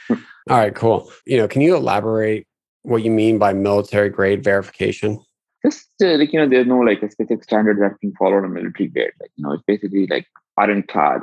All 0.49 0.57
right, 0.57 0.75
cool. 0.75 1.11
You 1.27 1.39
know, 1.39 1.49
can 1.49 1.61
you 1.63 1.77
elaborate 1.77 2.47
what 2.83 3.03
you 3.03 3.11
mean 3.11 3.39
by 3.39 3.53
military 3.53 4.09
grade 4.09 4.43
verification? 4.43 5.21
Just 5.65 5.89
uh, 6.03 6.17
like 6.17 6.33
you 6.33 6.41
know, 6.41 6.49
there's 6.49 6.67
no 6.67 6.79
like 6.79 7.03
a 7.03 7.11
specific 7.11 7.45
standard 7.45 7.79
that's 7.81 7.99
being 8.01 8.15
followed 8.19 8.45
in 8.45 8.53
military 8.55 8.89
grade. 8.89 9.13
Like 9.21 9.31
you 9.37 9.45
know, 9.45 9.53
it's 9.53 9.63
basically 9.67 10.07
like 10.07 10.27
ironclad, 10.57 11.23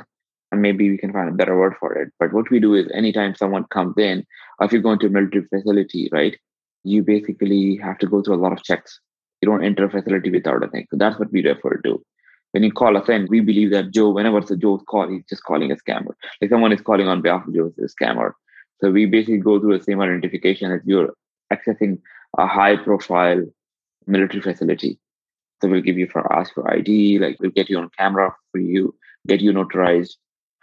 and 0.52 0.62
maybe 0.62 0.88
we 0.90 0.98
can 0.98 1.12
find 1.12 1.28
a 1.28 1.32
better 1.32 1.58
word 1.58 1.74
for 1.80 1.92
it. 1.94 2.12
But 2.20 2.32
what 2.32 2.50
we 2.50 2.60
do 2.60 2.74
is, 2.74 2.88
anytime 2.94 3.34
someone 3.34 3.64
comes 3.64 3.94
in, 3.98 4.24
or 4.60 4.66
if 4.66 4.72
you 4.72 4.80
go 4.80 4.92
into 4.92 5.06
a 5.06 5.10
military 5.10 5.44
facility, 5.48 6.08
right, 6.12 6.38
you 6.84 7.02
basically 7.02 7.76
have 7.82 7.98
to 7.98 8.06
go 8.06 8.22
through 8.22 8.36
a 8.36 8.44
lot 8.44 8.52
of 8.52 8.62
checks. 8.62 9.00
You 9.42 9.48
don't 9.48 9.64
enter 9.64 9.84
a 9.84 9.90
facility 9.90 10.30
without 10.30 10.64
a 10.64 10.68
thing. 10.68 10.86
So 10.90 10.96
that's 10.96 11.18
what 11.18 11.32
we 11.32 11.44
refer 11.44 11.80
to. 11.84 12.02
When 12.52 12.62
you 12.62 12.72
call 12.72 12.96
us 12.96 13.08
in, 13.08 13.26
we 13.28 13.40
believe 13.40 13.70
that 13.72 13.90
Joe, 13.90 14.10
whenever 14.10 14.38
it's 14.38 14.50
a 14.50 14.56
Joe's 14.56 14.82
call, 14.88 15.08
he's 15.08 15.24
just 15.28 15.44
calling 15.44 15.70
a 15.70 15.76
scammer. 15.76 16.12
Like 16.40 16.50
someone 16.50 16.72
is 16.72 16.80
calling 16.80 17.08
on 17.08 17.20
behalf 17.20 17.46
of 17.46 17.54
Joe, 17.54 17.72
a 17.78 18.04
scammer. 18.04 18.32
So 18.80 18.90
we 18.90 19.06
basically 19.06 19.38
go 19.38 19.60
through 19.60 19.78
the 19.78 19.84
same 19.84 20.00
identification 20.00 20.72
as 20.72 20.80
you're 20.84 21.12
accessing 21.52 21.98
a 22.38 22.46
high 22.46 22.76
profile 22.76 23.44
military 24.06 24.40
facility. 24.40 24.98
So 25.60 25.68
we'll 25.68 25.82
give 25.82 25.98
you 25.98 26.06
for 26.06 26.32
ask 26.32 26.54
for 26.54 26.70
ID, 26.72 27.18
like 27.18 27.36
we'll 27.40 27.50
get 27.50 27.68
you 27.68 27.78
on 27.78 27.90
camera 27.98 28.34
for 28.52 28.58
you, 28.58 28.94
get 29.26 29.40
you 29.40 29.52
notarized 29.52 30.12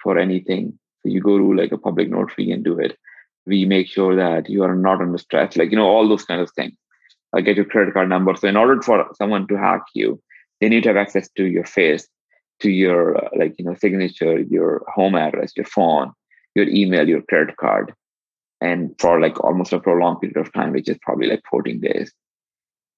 for 0.02 0.18
anything. 0.18 0.78
So 1.04 1.10
you 1.10 1.22
go 1.22 1.38
to 1.38 1.54
like 1.54 1.72
a 1.72 1.78
public 1.78 2.10
notary 2.10 2.52
and 2.52 2.64
do 2.64 2.80
it. 2.80 2.98
We 3.46 3.66
make 3.66 3.88
sure 3.88 4.16
that 4.16 4.50
you 4.50 4.64
are 4.64 4.76
not 4.76 5.02
under 5.02 5.18
stress, 5.18 5.56
like 5.56 5.72
you 5.72 5.78
know, 5.78 5.88
all 5.88 6.08
those 6.08 6.26
kind 6.26 6.42
of 6.42 6.50
things. 6.52 6.74
I 7.36 7.42
get 7.42 7.58
your 7.58 7.66
credit 7.66 7.94
card 7.94 8.10
number. 8.10 8.36
So 8.36 8.48
in 8.48 8.56
order 8.56 8.82
for 8.82 9.06
someone 9.18 9.48
to 9.48 9.58
hack 9.58 9.84
you, 9.94 10.22
they 10.62 10.70
need 10.70 10.84
to 10.84 10.90
have 10.90 10.98
access 10.98 11.30
to 11.38 11.46
your 11.46 11.66
face, 11.66 12.08
to 12.62 12.70
your 12.70 13.18
uh, 13.18 13.30
like 13.38 13.56
you 13.58 13.66
know 13.66 13.76
signature, 13.76 14.40
your 14.40 14.86
home 14.94 15.16
address, 15.16 15.52
your 15.56 15.66
phone, 15.66 16.12
your 16.56 16.68
email, 16.68 17.08
your 17.08 17.22
credit 17.24 17.58
card, 17.58 17.94
and 18.62 18.96
for 19.00 19.20
like 19.20 19.40
almost 19.44 19.74
a 19.74 19.80
prolonged 19.80 20.22
period 20.22 20.38
of 20.38 20.52
time, 20.54 20.72
which 20.74 20.90
is 20.90 20.98
probably 21.02 21.28
like 21.28 21.42
14 21.50 21.80
days. 21.80 22.12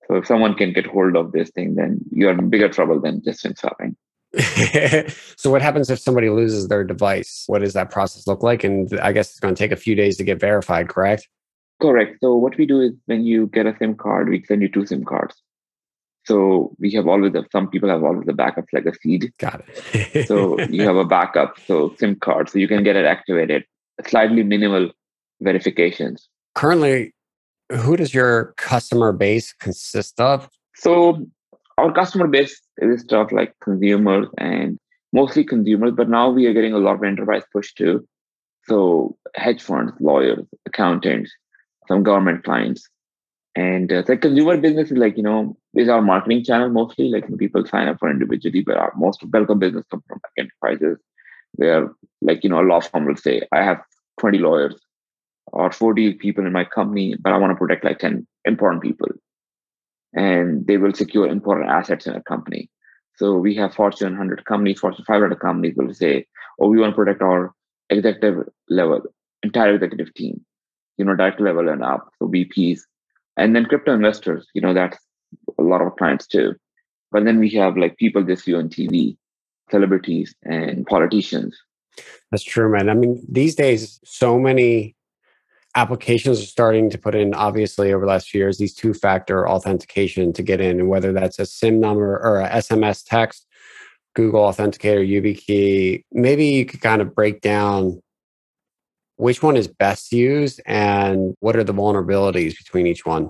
So 0.08 0.16
if 0.16 0.26
someone 0.26 0.56
can 0.56 0.72
get 0.72 0.86
hold 0.86 1.18
of 1.18 1.34
this 1.34 1.50
thing, 1.50 1.76
then 1.76 2.00
you're 2.12 2.32
in 2.32 2.50
bigger 2.50 2.70
trouble 2.70 3.02
than 3.02 3.22
just 3.24 3.42
SIM 3.42 3.56
swapping. 3.56 3.96
so 5.38 5.50
what 5.50 5.62
happens 5.62 5.90
if 5.90 6.00
somebody 6.00 6.30
loses 6.30 6.68
their 6.68 6.84
device? 6.84 7.44
What 7.48 7.60
does 7.60 7.74
that 7.74 7.90
process 7.90 8.28
look 8.28 8.44
like? 8.44 8.64
And 8.64 8.88
I 9.00 9.12
guess 9.12 9.32
it's 9.32 9.40
going 9.40 9.54
to 9.54 9.60
take 9.60 9.72
a 9.72 9.78
few 9.78 9.96
days 9.96 10.18
to 10.18 10.24
get 10.24 10.40
verified, 10.40 10.88
correct? 10.88 11.28
Correct. 11.82 12.18
So 12.22 12.36
what 12.36 12.58
we 12.58 12.66
do 12.66 12.82
is 12.82 12.92
when 13.06 13.26
you 13.26 13.48
get 13.48 13.66
a 13.66 13.76
SIM 13.80 13.96
card, 13.96 14.30
we 14.30 14.44
send 14.46 14.62
you 14.62 14.70
two 14.70 14.86
SIM 14.86 15.04
cards. 15.04 15.42
So 16.28 16.76
we 16.78 16.92
have 16.92 17.08
always 17.08 17.32
some 17.54 17.70
people 17.70 17.88
have 17.88 18.04
always 18.04 18.28
a 18.28 18.34
backup 18.34 18.66
like 18.74 18.86
a 18.86 18.94
seed. 19.02 19.32
Got 19.38 19.64
it. 19.66 20.28
So 20.28 20.60
you 20.70 20.84
have 20.84 20.98
a 20.98 21.06
backup, 21.06 21.58
so 21.66 21.96
SIM 21.98 22.18
card, 22.18 22.50
so 22.50 22.60
you 22.60 22.68
can 22.68 22.84
get 22.84 22.98
it 22.98 23.06
activated. 23.06 23.64
Slightly 24.06 24.44
minimal 24.44 24.92
verifications. 25.40 26.28
Currently, 26.54 27.14
who 27.72 27.96
does 27.96 28.14
your 28.14 28.54
customer 28.58 29.14
base 29.14 29.54
consist 29.54 30.20
of? 30.20 30.50
So 30.76 31.26
our 31.78 31.94
customer 31.94 32.28
base 32.28 32.62
is 32.80 33.02
stuff 33.02 33.32
like 33.32 33.54
consumers 33.64 34.28
and 34.38 34.78
mostly 35.14 35.46
consumers, 35.46 35.94
but 35.96 36.10
now 36.10 36.30
we 36.30 36.46
are 36.48 36.54
getting 36.54 36.74
a 36.74 36.78
lot 36.78 36.96
of 36.96 37.04
enterprise 37.04 37.44
push 37.54 37.74
too. 37.74 38.06
So 38.68 39.16
hedge 39.36 39.62
funds, 39.64 39.94
lawyers, 40.02 40.46
accountants, 40.66 41.32
some 41.88 42.04
government 42.04 42.44
clients. 42.44 42.90
And 43.58 43.92
uh, 43.92 44.04
the 44.04 44.16
consumer 44.16 44.56
business 44.56 44.92
is 44.92 44.98
like, 44.98 45.18
you 45.18 45.24
know, 45.24 45.58
is 45.74 45.90
our 45.90 46.04
marketing 46.04 46.44
channel 46.44 46.70
mostly. 46.70 47.10
Like 47.10 47.26
people 47.40 47.66
sign 47.66 47.88
up 47.88 47.98
for 47.98 48.08
individually, 48.08 48.62
but 48.62 48.78
our 48.78 48.94
most 48.96 49.24
of 49.24 49.32
business 49.32 49.84
come 49.90 50.04
from 50.08 50.22
enterprises 50.38 51.00
where 51.54 51.90
like, 52.22 52.44
you 52.44 52.52
know, 52.52 52.62
a 52.62 52.70
law 52.70 52.80
firm 52.82 53.06
will 53.06 53.16
say, 53.16 53.42
I 53.52 53.64
have 53.64 53.82
20 54.20 54.38
lawyers 54.38 54.76
or 55.48 55.72
40 55.72 56.14
people 56.14 56.46
in 56.46 56.54
my 56.54 56.66
company, 56.66 57.16
but 57.20 57.34
I 57.34 57.38
want 57.38 57.50
to 57.50 57.56
protect 57.56 57.84
like 57.84 57.98
10 57.98 58.28
important 58.46 58.84
people. 58.84 59.08
And 60.14 60.68
they 60.68 60.78
will 60.78 60.94
secure 60.94 61.28
important 61.28 61.72
assets 61.72 62.06
in 62.06 62.14
a 62.14 62.22
company. 62.22 62.70
So 63.16 63.38
we 63.38 63.56
have 63.56 63.74
Fortune 63.74 64.10
100 64.10 64.46
companies, 64.46 64.80
Fortune 64.80 65.04
500 65.04 65.40
companies 65.40 65.74
will 65.76 65.96
say, 65.96 66.28
oh, 66.62 66.68
we 66.68 66.80
want 66.80 66.92
to 66.92 66.96
protect 66.96 67.24
our 67.24 67.56
executive 67.90 68.48
level, 68.70 69.02
entire 69.42 69.74
executive 69.74 70.14
team, 70.14 70.46
you 70.98 71.06
know, 71.06 71.16
director 71.16 71.44
level 71.44 71.70
and 71.70 71.84
up, 71.84 72.12
so 72.20 72.28
VPs. 72.28 72.82
And 73.38 73.56
then 73.56 73.66
crypto 73.66 73.94
investors, 73.94 74.48
you 74.54 74.62
know, 74.62 74.74
that's 74.74 74.98
a 75.58 75.64
lot 75.64 75.82
of 75.82 75.96
clients 75.96 76.28
too. 76.28 76.56
But 77.12 77.24
then 77.24 77.40
we 77.40 77.50
have 77.52 77.78
like 77.78 77.98
people 77.98 78.24
just 78.24 78.44
see 78.44 78.56
on 78.56 78.70
TV, 78.70 79.16
celebrities 79.70 80.36
and 80.44 80.86
politicians. 80.86 81.58
That's 82.32 82.44
true, 82.44 82.70
man. 82.72 82.90
I 82.90 82.94
mean, 82.94 83.24
these 83.30 83.56
days, 83.56 84.00
so 84.04 84.38
many 84.38 84.96
applications 85.76 86.42
are 86.42 86.46
starting 86.46 86.90
to 86.90 86.98
put 86.98 87.16
in, 87.16 87.34
obviously, 87.34 87.94
over 87.94 88.06
the 88.06 88.12
last 88.12 88.30
few 88.30 88.42
years, 88.42 88.58
these 88.58 88.74
two 88.74 88.94
factor 88.94 89.48
authentication 89.48 90.34
to 90.34 90.44
get 90.44 90.60
in, 90.60 90.80
and 90.80 90.90
whether 90.90 91.14
that's 91.14 91.40
a 91.40 91.46
SIM 91.46 91.80
number 91.80 92.18
or 92.18 92.42
a 92.42 92.50
SMS 92.50 93.04
text, 93.06 93.46
Google 94.16 94.42
Authenticator, 94.42 95.08
YubiKey. 95.08 96.04
Maybe 96.12 96.46
you 96.48 96.66
could 96.66 96.82
kind 96.82 97.02
of 97.02 97.14
break 97.14 97.42
down 97.42 98.02
which 99.18 99.44
one 99.44 99.58
is 99.58 99.68
best 99.68 100.12
used 100.12 100.62
and 100.66 101.36
what 101.40 101.56
are 101.56 101.64
the 101.64 101.74
vulnerabilities 101.74 102.58
between 102.58 102.88
each 102.88 103.06
one. 103.06 103.30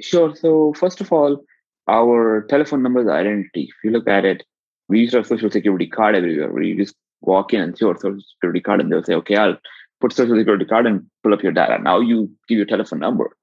Sure. 0.00 0.34
So 0.36 0.72
first 0.74 1.00
of 1.00 1.12
all, 1.12 1.44
our 1.88 2.46
telephone 2.48 2.82
number 2.82 3.00
is 3.00 3.08
identity. 3.08 3.64
If 3.64 3.84
you 3.84 3.90
look 3.90 4.08
at 4.08 4.24
it, 4.24 4.44
we 4.88 5.00
use 5.00 5.14
our 5.14 5.24
social 5.24 5.50
security 5.50 5.86
card 5.86 6.14
everywhere 6.14 6.52
We 6.52 6.76
just 6.76 6.94
walk 7.20 7.52
in 7.52 7.60
and 7.60 7.76
see 7.76 7.86
our 7.86 7.96
social 7.96 8.20
security 8.34 8.60
card 8.60 8.80
and 8.80 8.92
they'll 8.92 9.02
say, 9.02 9.14
okay, 9.14 9.36
I'll 9.36 9.56
put 10.00 10.12
social 10.12 10.36
security 10.36 10.64
card 10.64 10.86
and 10.86 11.06
pull 11.22 11.32
up 11.32 11.42
your 11.42 11.52
data. 11.52 11.78
Now 11.82 12.00
you 12.00 12.30
give 12.48 12.58
your 12.58 12.66
telephone 12.66 13.00
number 13.00 13.36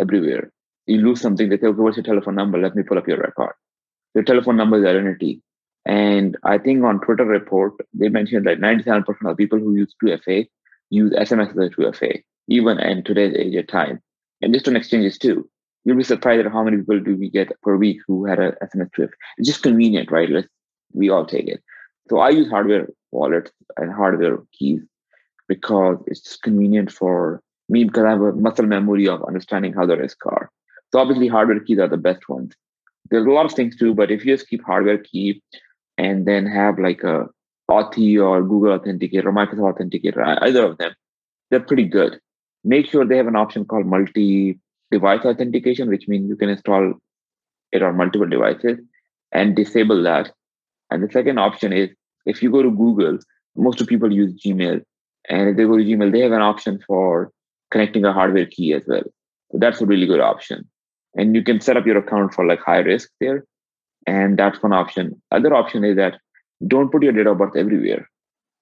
everywhere. 0.00 0.52
You 0.86 0.98
lose 0.98 1.20
something, 1.20 1.48
they 1.48 1.58
say, 1.58 1.66
okay, 1.66 1.80
what's 1.80 1.96
your 1.96 2.04
telephone 2.04 2.36
number? 2.36 2.58
Let 2.58 2.76
me 2.76 2.84
pull 2.84 2.98
up 2.98 3.08
your 3.08 3.18
record. 3.18 3.54
Your 4.14 4.24
telephone 4.24 4.56
number 4.56 4.78
is 4.78 4.84
identity. 4.84 5.42
And 5.84 6.36
I 6.44 6.58
think 6.58 6.84
on 6.84 7.00
Twitter 7.00 7.24
report, 7.24 7.74
they 7.94 8.08
mentioned 8.08 8.46
that 8.46 8.58
97% 8.58 9.06
of 9.24 9.36
people 9.36 9.58
who 9.58 9.76
use 9.76 9.94
2FA 10.02 10.46
use 10.90 11.12
SMS 11.12 11.50
as 11.50 11.56
a 11.56 11.70
2FA, 11.74 12.22
even 12.48 12.78
in 12.78 13.04
today's 13.04 13.34
age 13.36 13.54
of 13.56 13.66
time. 13.66 14.00
And 14.42 14.52
just 14.52 14.68
on 14.68 14.76
exchanges 14.76 15.18
too. 15.18 15.48
you'll 15.84 15.96
be 15.96 16.02
surprised 16.02 16.44
at 16.44 16.52
how 16.52 16.64
many 16.64 16.78
people 16.78 17.00
do 17.00 17.16
we 17.16 17.30
get 17.30 17.50
per 17.62 17.76
week 17.76 17.98
who 18.06 18.26
had 18.26 18.40
a 18.40 18.52
SMS 18.62 18.92
trip. 18.92 19.10
It's 19.38 19.48
just 19.48 19.62
convenient, 19.62 20.10
right? 20.10 20.28
Let's 20.28 20.48
we 20.92 21.10
all 21.10 21.26
take 21.26 21.48
it. 21.48 21.62
So 22.08 22.18
I 22.18 22.30
use 22.30 22.50
hardware 22.50 22.88
wallets 23.12 23.50
and 23.76 23.92
hardware 23.92 24.38
keys 24.52 24.80
because 25.48 25.98
it's 26.06 26.36
convenient 26.36 26.90
for 26.92 27.40
me 27.68 27.84
because 27.84 28.04
I 28.04 28.10
have 28.10 28.20
a 28.20 28.32
muscle 28.32 28.66
memory 28.66 29.08
of 29.08 29.24
understanding 29.24 29.72
how 29.72 29.86
the 29.86 29.96
risk 29.96 30.24
are. 30.26 30.50
So 30.92 31.00
obviously 31.00 31.28
hardware 31.28 31.60
keys 31.60 31.78
are 31.78 31.88
the 31.88 31.96
best 31.96 32.28
ones. 32.28 32.54
There's 33.10 33.26
a 33.26 33.30
lot 33.30 33.46
of 33.46 33.52
things 33.52 33.76
too, 33.76 33.94
but 33.94 34.10
if 34.10 34.24
you 34.24 34.36
just 34.36 34.48
keep 34.48 34.64
hardware 34.64 34.98
key 34.98 35.42
and 35.98 36.26
then 36.26 36.46
have 36.46 36.78
like 36.78 37.02
a 37.04 37.26
Authy 37.70 38.22
or 38.22 38.42
Google 38.42 38.78
Authenticator 38.78 39.26
or 39.26 39.32
Microsoft 39.32 39.78
Authenticator, 39.78 40.38
either 40.42 40.64
of 40.64 40.78
them, 40.78 40.92
they're 41.50 41.60
pretty 41.60 41.84
good. 41.84 42.20
Make 42.64 42.86
sure 42.86 43.04
they 43.04 43.16
have 43.16 43.26
an 43.26 43.36
option 43.36 43.64
called 43.64 43.86
multi-device 43.86 45.24
authentication, 45.24 45.88
which 45.88 46.08
means 46.08 46.28
you 46.28 46.36
can 46.36 46.48
install 46.48 46.94
it 47.72 47.82
on 47.82 47.96
multiple 47.96 48.28
devices 48.28 48.78
and 49.32 49.56
disable 49.56 50.02
that. 50.02 50.32
And 50.90 51.02
the 51.02 51.10
second 51.10 51.38
option 51.38 51.72
is 51.72 51.90
if 52.24 52.42
you 52.42 52.50
go 52.50 52.62
to 52.62 52.70
Google, 52.70 53.18
most 53.56 53.80
of 53.80 53.86
people 53.86 54.12
use 54.12 54.34
Gmail. 54.44 54.82
And 55.28 55.48
if 55.48 55.56
they 55.56 55.64
go 55.64 55.76
to 55.76 55.84
Gmail, 55.84 56.12
they 56.12 56.20
have 56.20 56.32
an 56.32 56.42
option 56.42 56.80
for 56.86 57.30
connecting 57.70 58.04
a 58.04 58.12
hardware 58.12 58.46
key 58.46 58.72
as 58.72 58.82
well. 58.86 59.02
So 59.50 59.58
that's 59.58 59.80
a 59.80 59.86
really 59.86 60.06
good 60.06 60.20
option. 60.20 60.68
And 61.14 61.34
you 61.34 61.42
can 61.42 61.60
set 61.60 61.76
up 61.76 61.86
your 61.86 61.98
account 61.98 62.34
for 62.34 62.46
like 62.46 62.60
high 62.60 62.78
risk 62.78 63.10
there. 63.20 63.44
And 64.06 64.38
that's 64.38 64.62
one 64.62 64.72
option. 64.72 65.20
Other 65.32 65.54
option 65.54 65.82
is 65.82 65.96
that 65.96 66.20
don't 66.66 66.90
put 66.90 67.02
your 67.02 67.12
date 67.12 67.26
of 67.26 67.38
birth 67.38 67.56
everywhere 67.56 68.08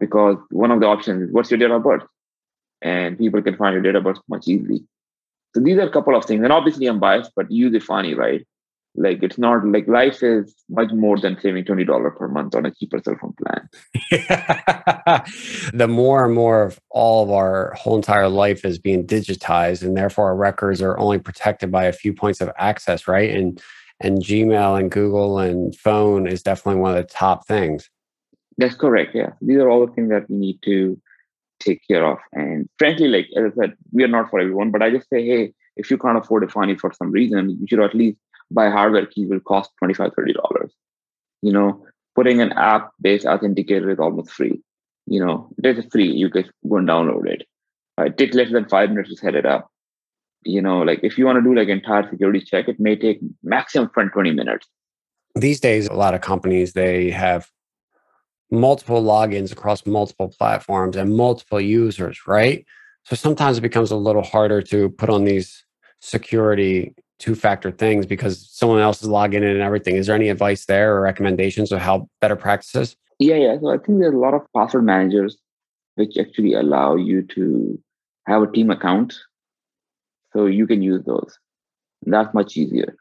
because 0.00 0.36
one 0.50 0.70
of 0.70 0.80
the 0.80 0.86
options 0.86 1.22
is 1.22 1.32
what's 1.32 1.50
your 1.50 1.58
date 1.58 1.70
of 1.70 1.82
birth? 1.82 2.02
And 2.82 3.18
people 3.18 3.42
can 3.42 3.56
find 3.56 3.74
your 3.74 3.82
date 3.82 3.94
of 3.94 4.04
birth 4.04 4.18
much 4.28 4.46
easily. 4.48 4.84
So 5.54 5.60
these 5.60 5.78
are 5.78 5.88
a 5.88 5.90
couple 5.90 6.16
of 6.16 6.24
things. 6.24 6.42
And 6.42 6.52
obviously 6.52 6.86
I'm 6.86 6.98
biased, 6.98 7.32
but 7.36 7.50
use 7.50 7.72
Efani, 7.72 8.16
right? 8.16 8.44
Like 8.96 9.22
it's 9.22 9.38
not 9.38 9.66
like 9.66 9.88
life 9.88 10.22
is 10.22 10.54
much 10.68 10.92
more 10.92 11.18
than 11.18 11.38
saving 11.40 11.64
twenty 11.64 11.84
dollars 11.84 12.12
per 12.16 12.28
month 12.28 12.54
on 12.54 12.64
a 12.64 12.70
cheaper 12.70 13.00
cell 13.04 13.16
phone 13.20 13.34
plan. 13.42 13.68
the 15.74 15.88
more 15.88 16.24
and 16.24 16.34
more 16.34 16.62
of 16.62 16.78
all 16.90 17.24
of 17.24 17.30
our 17.30 17.74
whole 17.76 17.96
entire 17.96 18.28
life 18.28 18.64
is 18.64 18.78
being 18.78 19.04
digitized, 19.04 19.82
and 19.82 19.96
therefore 19.96 20.26
our 20.26 20.36
records 20.36 20.80
are 20.80 20.96
only 20.98 21.18
protected 21.18 21.72
by 21.72 21.86
a 21.86 21.92
few 21.92 22.12
points 22.12 22.40
of 22.40 22.52
access, 22.56 23.08
right? 23.08 23.30
And 23.30 23.60
and 24.00 24.18
Gmail 24.18 24.78
and 24.78 24.90
Google 24.90 25.38
and 25.38 25.74
phone 25.76 26.26
is 26.26 26.42
definitely 26.42 26.80
one 26.80 26.96
of 26.96 27.06
the 27.06 27.12
top 27.12 27.46
things. 27.46 27.88
That's 28.58 28.74
correct. 28.74 29.14
Yeah, 29.14 29.30
these 29.40 29.58
are 29.58 29.68
all 29.68 29.86
the 29.86 29.92
things 29.92 30.10
that 30.10 30.28
we 30.28 30.36
need 30.36 30.58
to 30.64 31.00
take 31.60 31.82
care 31.88 32.04
of. 32.04 32.18
And 32.32 32.68
frankly, 32.78 33.08
like 33.08 33.28
as 33.36 33.52
I 33.52 33.62
said, 33.62 33.74
we 33.92 34.04
are 34.04 34.08
not 34.08 34.30
for 34.30 34.40
everyone, 34.40 34.70
but 34.70 34.82
I 34.82 34.90
just 34.90 35.08
say, 35.08 35.24
hey, 35.24 35.52
if 35.76 35.90
you 35.90 35.98
can't 35.98 36.18
afford 36.18 36.44
Efani 36.44 36.78
for 36.78 36.92
some 36.92 37.10
reason, 37.10 37.50
you 37.50 37.66
should 37.68 37.80
at 37.80 37.94
least 37.94 38.18
buy 38.50 38.70
hardware 38.70 39.06
keys 39.06 39.28
will 39.28 39.40
cost 39.40 39.70
$25, 39.82 40.12
$30. 40.14 40.68
You 41.42 41.52
know, 41.52 41.84
putting 42.14 42.40
an 42.40 42.52
app 42.52 42.90
based 43.00 43.26
authenticator 43.26 43.92
is 43.92 43.98
almost 43.98 44.30
free. 44.30 44.60
You 45.06 45.24
know, 45.24 45.50
it 45.62 45.78
is 45.78 45.86
free. 45.90 46.10
You 46.10 46.30
can 46.30 46.44
go 46.68 46.76
and 46.76 46.88
download 46.88 47.26
it. 47.26 47.46
Uh, 47.98 48.04
it 48.04 48.16
takes 48.16 48.34
less 48.34 48.50
than 48.50 48.68
five 48.68 48.90
minutes 48.90 49.10
to 49.10 49.16
set 49.16 49.34
it 49.34 49.46
up. 49.46 49.70
You 50.44 50.62
know, 50.62 50.80
like 50.80 51.00
if 51.02 51.18
you 51.18 51.26
want 51.26 51.36
to 51.36 51.42
do 51.42 51.54
like 51.54 51.68
entire 51.68 52.08
security 52.08 52.40
check, 52.40 52.68
it 52.68 52.78
may 52.78 52.96
take 52.96 53.20
maximum 53.42 53.90
20 53.90 54.32
minutes. 54.32 54.66
These 55.34 55.60
days, 55.60 55.86
a 55.86 55.94
lot 55.94 56.14
of 56.14 56.20
companies 56.20 56.72
they 56.72 57.10
have 57.10 57.50
multiple 58.50 59.02
logins 59.02 59.52
across 59.52 59.84
multiple 59.86 60.28
platforms 60.28 60.96
and 60.96 61.16
multiple 61.16 61.60
users, 61.60 62.26
right? 62.26 62.64
So 63.04 63.16
sometimes 63.16 63.58
it 63.58 63.62
becomes 63.62 63.90
a 63.90 63.96
little 63.96 64.22
harder 64.22 64.62
to 64.62 64.90
put 64.90 65.10
on 65.10 65.24
these 65.24 65.64
security 66.00 66.94
two 67.18 67.34
factor 67.34 67.70
things 67.70 68.06
because 68.06 68.48
someone 68.50 68.80
else 68.80 69.02
is 69.02 69.08
logging 69.08 69.42
in 69.42 69.48
and 69.48 69.60
everything. 69.60 69.96
Is 69.96 70.06
there 70.06 70.16
any 70.16 70.28
advice 70.28 70.66
there 70.66 70.96
or 70.96 71.00
recommendations 71.00 71.72
of 71.72 71.80
how 71.80 72.08
better 72.20 72.36
practices? 72.36 72.96
Yeah, 73.18 73.36
yeah. 73.36 73.56
So 73.60 73.70
I 73.70 73.78
think 73.78 74.00
there's 74.00 74.14
a 74.14 74.18
lot 74.18 74.34
of 74.34 74.42
password 74.54 74.84
managers 74.84 75.38
which 75.94 76.18
actually 76.18 76.54
allow 76.54 76.96
you 76.96 77.22
to 77.22 77.78
have 78.26 78.42
a 78.42 78.50
team 78.50 78.70
account. 78.70 79.14
So 80.34 80.46
you 80.46 80.66
can 80.66 80.82
use 80.82 81.04
those. 81.04 81.38
That's 82.06 82.32
much 82.34 82.56
easier. 82.56 82.96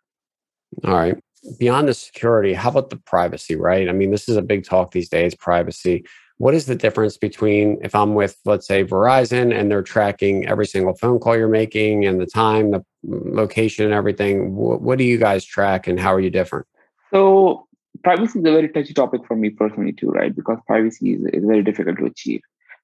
All 0.83 0.93
right. 0.93 1.17
Beyond 1.59 1.89
the 1.89 1.93
security, 1.93 2.53
how 2.53 2.69
about 2.69 2.89
the 2.89 2.97
privacy, 2.97 3.55
right? 3.55 3.89
I 3.89 3.91
mean, 3.91 4.11
this 4.11 4.29
is 4.29 4.37
a 4.37 4.41
big 4.41 4.63
talk 4.63 4.91
these 4.91 5.09
days, 5.09 5.35
privacy 5.35 6.05
what 6.37 6.53
is 6.53 6.65
the 6.65 6.75
difference 6.75 7.17
between 7.17 7.79
if 7.81 7.93
I'm 7.93 8.15
with, 8.15 8.37
let's 8.45 8.67
say, 8.67 8.83
Verizon 8.83 9.57
and 9.57 9.69
they're 9.69 9.83
tracking 9.83 10.47
every 10.47 10.65
single 10.65 10.95
phone 10.95 11.19
call 11.19 11.37
you're 11.37 11.47
making 11.47 12.05
and 12.05 12.19
the 12.19 12.25
time, 12.25 12.71
the 12.71 12.83
location, 13.03 13.85
and 13.85 13.93
everything? 13.93 14.55
What, 14.55 14.81
what 14.81 14.97
do 14.97 15.03
you 15.03 15.17
guys 15.17 15.45
track 15.45 15.87
and 15.87 15.99
how 15.99 16.13
are 16.13 16.19
you 16.19 16.29
different? 16.29 16.65
So, 17.13 17.67
privacy 18.03 18.39
is 18.39 18.45
a 18.45 18.51
very 18.51 18.69
touchy 18.69 18.93
topic 18.93 19.21
for 19.27 19.35
me 19.35 19.51
personally, 19.51 19.93
too, 19.93 20.09
right? 20.09 20.35
Because 20.35 20.57
privacy 20.65 21.13
is, 21.13 21.21
is 21.33 21.45
very 21.45 21.63
difficult 21.63 21.99
to 21.99 22.05
achieve. 22.05 22.41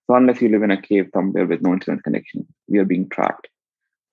So, 0.07 0.15
unless 0.15 0.41
you 0.41 0.49
live 0.49 0.63
in 0.63 0.71
a 0.71 0.81
cave 0.81 1.09
somewhere 1.13 1.47
with 1.47 1.61
no 1.61 1.73
internet 1.73 2.03
connection, 2.03 2.47
we 2.67 2.77
are 2.77 2.85
being 2.85 3.09
tracked 3.09 3.49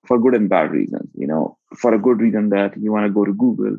for 0.06 0.18
good 0.18 0.34
and 0.34 0.48
bad 0.48 0.70
reasons. 0.70 1.10
You 1.14 1.26
know, 1.26 1.58
for 1.76 1.94
a 1.94 1.98
good 1.98 2.20
reason 2.20 2.50
that 2.50 2.76
you 2.76 2.92
want 2.92 3.06
to 3.06 3.12
go 3.12 3.24
to 3.24 3.32
Google 3.32 3.78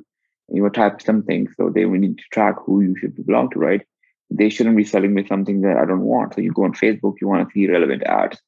and 0.49 0.57
you 0.57 0.69
type 0.69 1.01
something, 1.01 1.47
so 1.57 1.69
they 1.69 1.85
will 1.85 1.99
need 1.99 2.17
to 2.17 2.23
track 2.31 2.55
who 2.65 2.81
you 2.81 2.95
should 2.97 3.25
belong 3.25 3.49
to, 3.51 3.59
right? 3.59 3.85
they 4.29 4.49
shouldn't 4.49 4.77
be 4.77 4.83
selling 4.83 5.13
me 5.13 5.25
something 5.25 5.61
that 5.61 5.77
I 5.77 5.85
don't 5.85 6.01
want. 6.01 6.35
So 6.35 6.41
you 6.41 6.51
go 6.51 6.63
on 6.63 6.73
Facebook, 6.73 7.15
you 7.21 7.27
want 7.27 7.47
to 7.47 7.53
see 7.53 7.67
relevant 7.67 8.03
ads, 8.03 8.39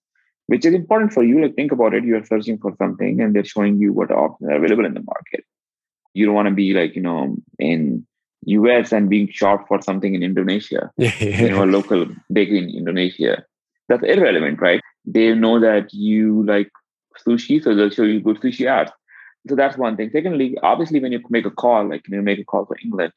which 0.48 0.66
is 0.66 0.74
important 0.74 1.14
for 1.14 1.24
you. 1.24 1.42
Like 1.42 1.56
think 1.56 1.72
about 1.72 1.94
it. 1.94 2.04
You're 2.04 2.26
searching 2.26 2.58
for 2.58 2.76
something 2.78 3.22
and 3.22 3.34
they're 3.34 3.46
showing 3.46 3.78
you 3.78 3.94
what 3.94 4.12
options 4.12 4.50
are 4.50 4.56
available 4.56 4.86
in 4.86 4.94
the 4.94 5.04
market. 5.04 5.46
You 6.14 6.26
don't 6.26 6.36
want 6.36 6.50
to 6.50 6.54
be 6.54 6.74
like, 6.74 6.96
you 6.96 7.02
know, 7.02 7.38
in 7.60 8.06
US 8.46 8.92
and 8.92 9.10
being 9.10 9.30
shot 9.32 9.68
for 9.68 9.82
something 9.82 10.16
in 10.16 10.24
Indonesia, 10.24 10.92
you 10.98 11.50
know, 11.50 11.64
a 11.64 11.66
local 11.66 12.08
bakery 12.32 12.60
in 12.60 12.70
Indonesia. 12.70 13.44
That's 13.88 14.04
irrelevant, 14.04 14.60
right? 14.60 14.82
They 15.06 15.34
know 15.34 15.60
that 15.60 15.94
you 15.94 16.46
like 16.46 16.70
sushi, 17.26 17.64
so 17.64 17.76
they'll 17.76 17.90
show 17.90 18.04
you 18.04 18.20
good 18.20 18.40
sushi 18.42 18.66
ads. 18.66 18.92
So 19.48 19.56
that's 19.56 19.78
one 19.78 19.96
thing. 19.96 20.10
Secondly, 20.12 20.58
obviously, 20.64 21.00
when 21.00 21.12
you 21.12 21.22
make 21.30 21.46
a 21.46 21.52
call, 21.52 21.90
like 21.90 22.08
you 22.08 22.22
make 22.22 22.40
a 22.40 22.44
call 22.44 22.66
for 22.66 22.78
England, 22.84 23.14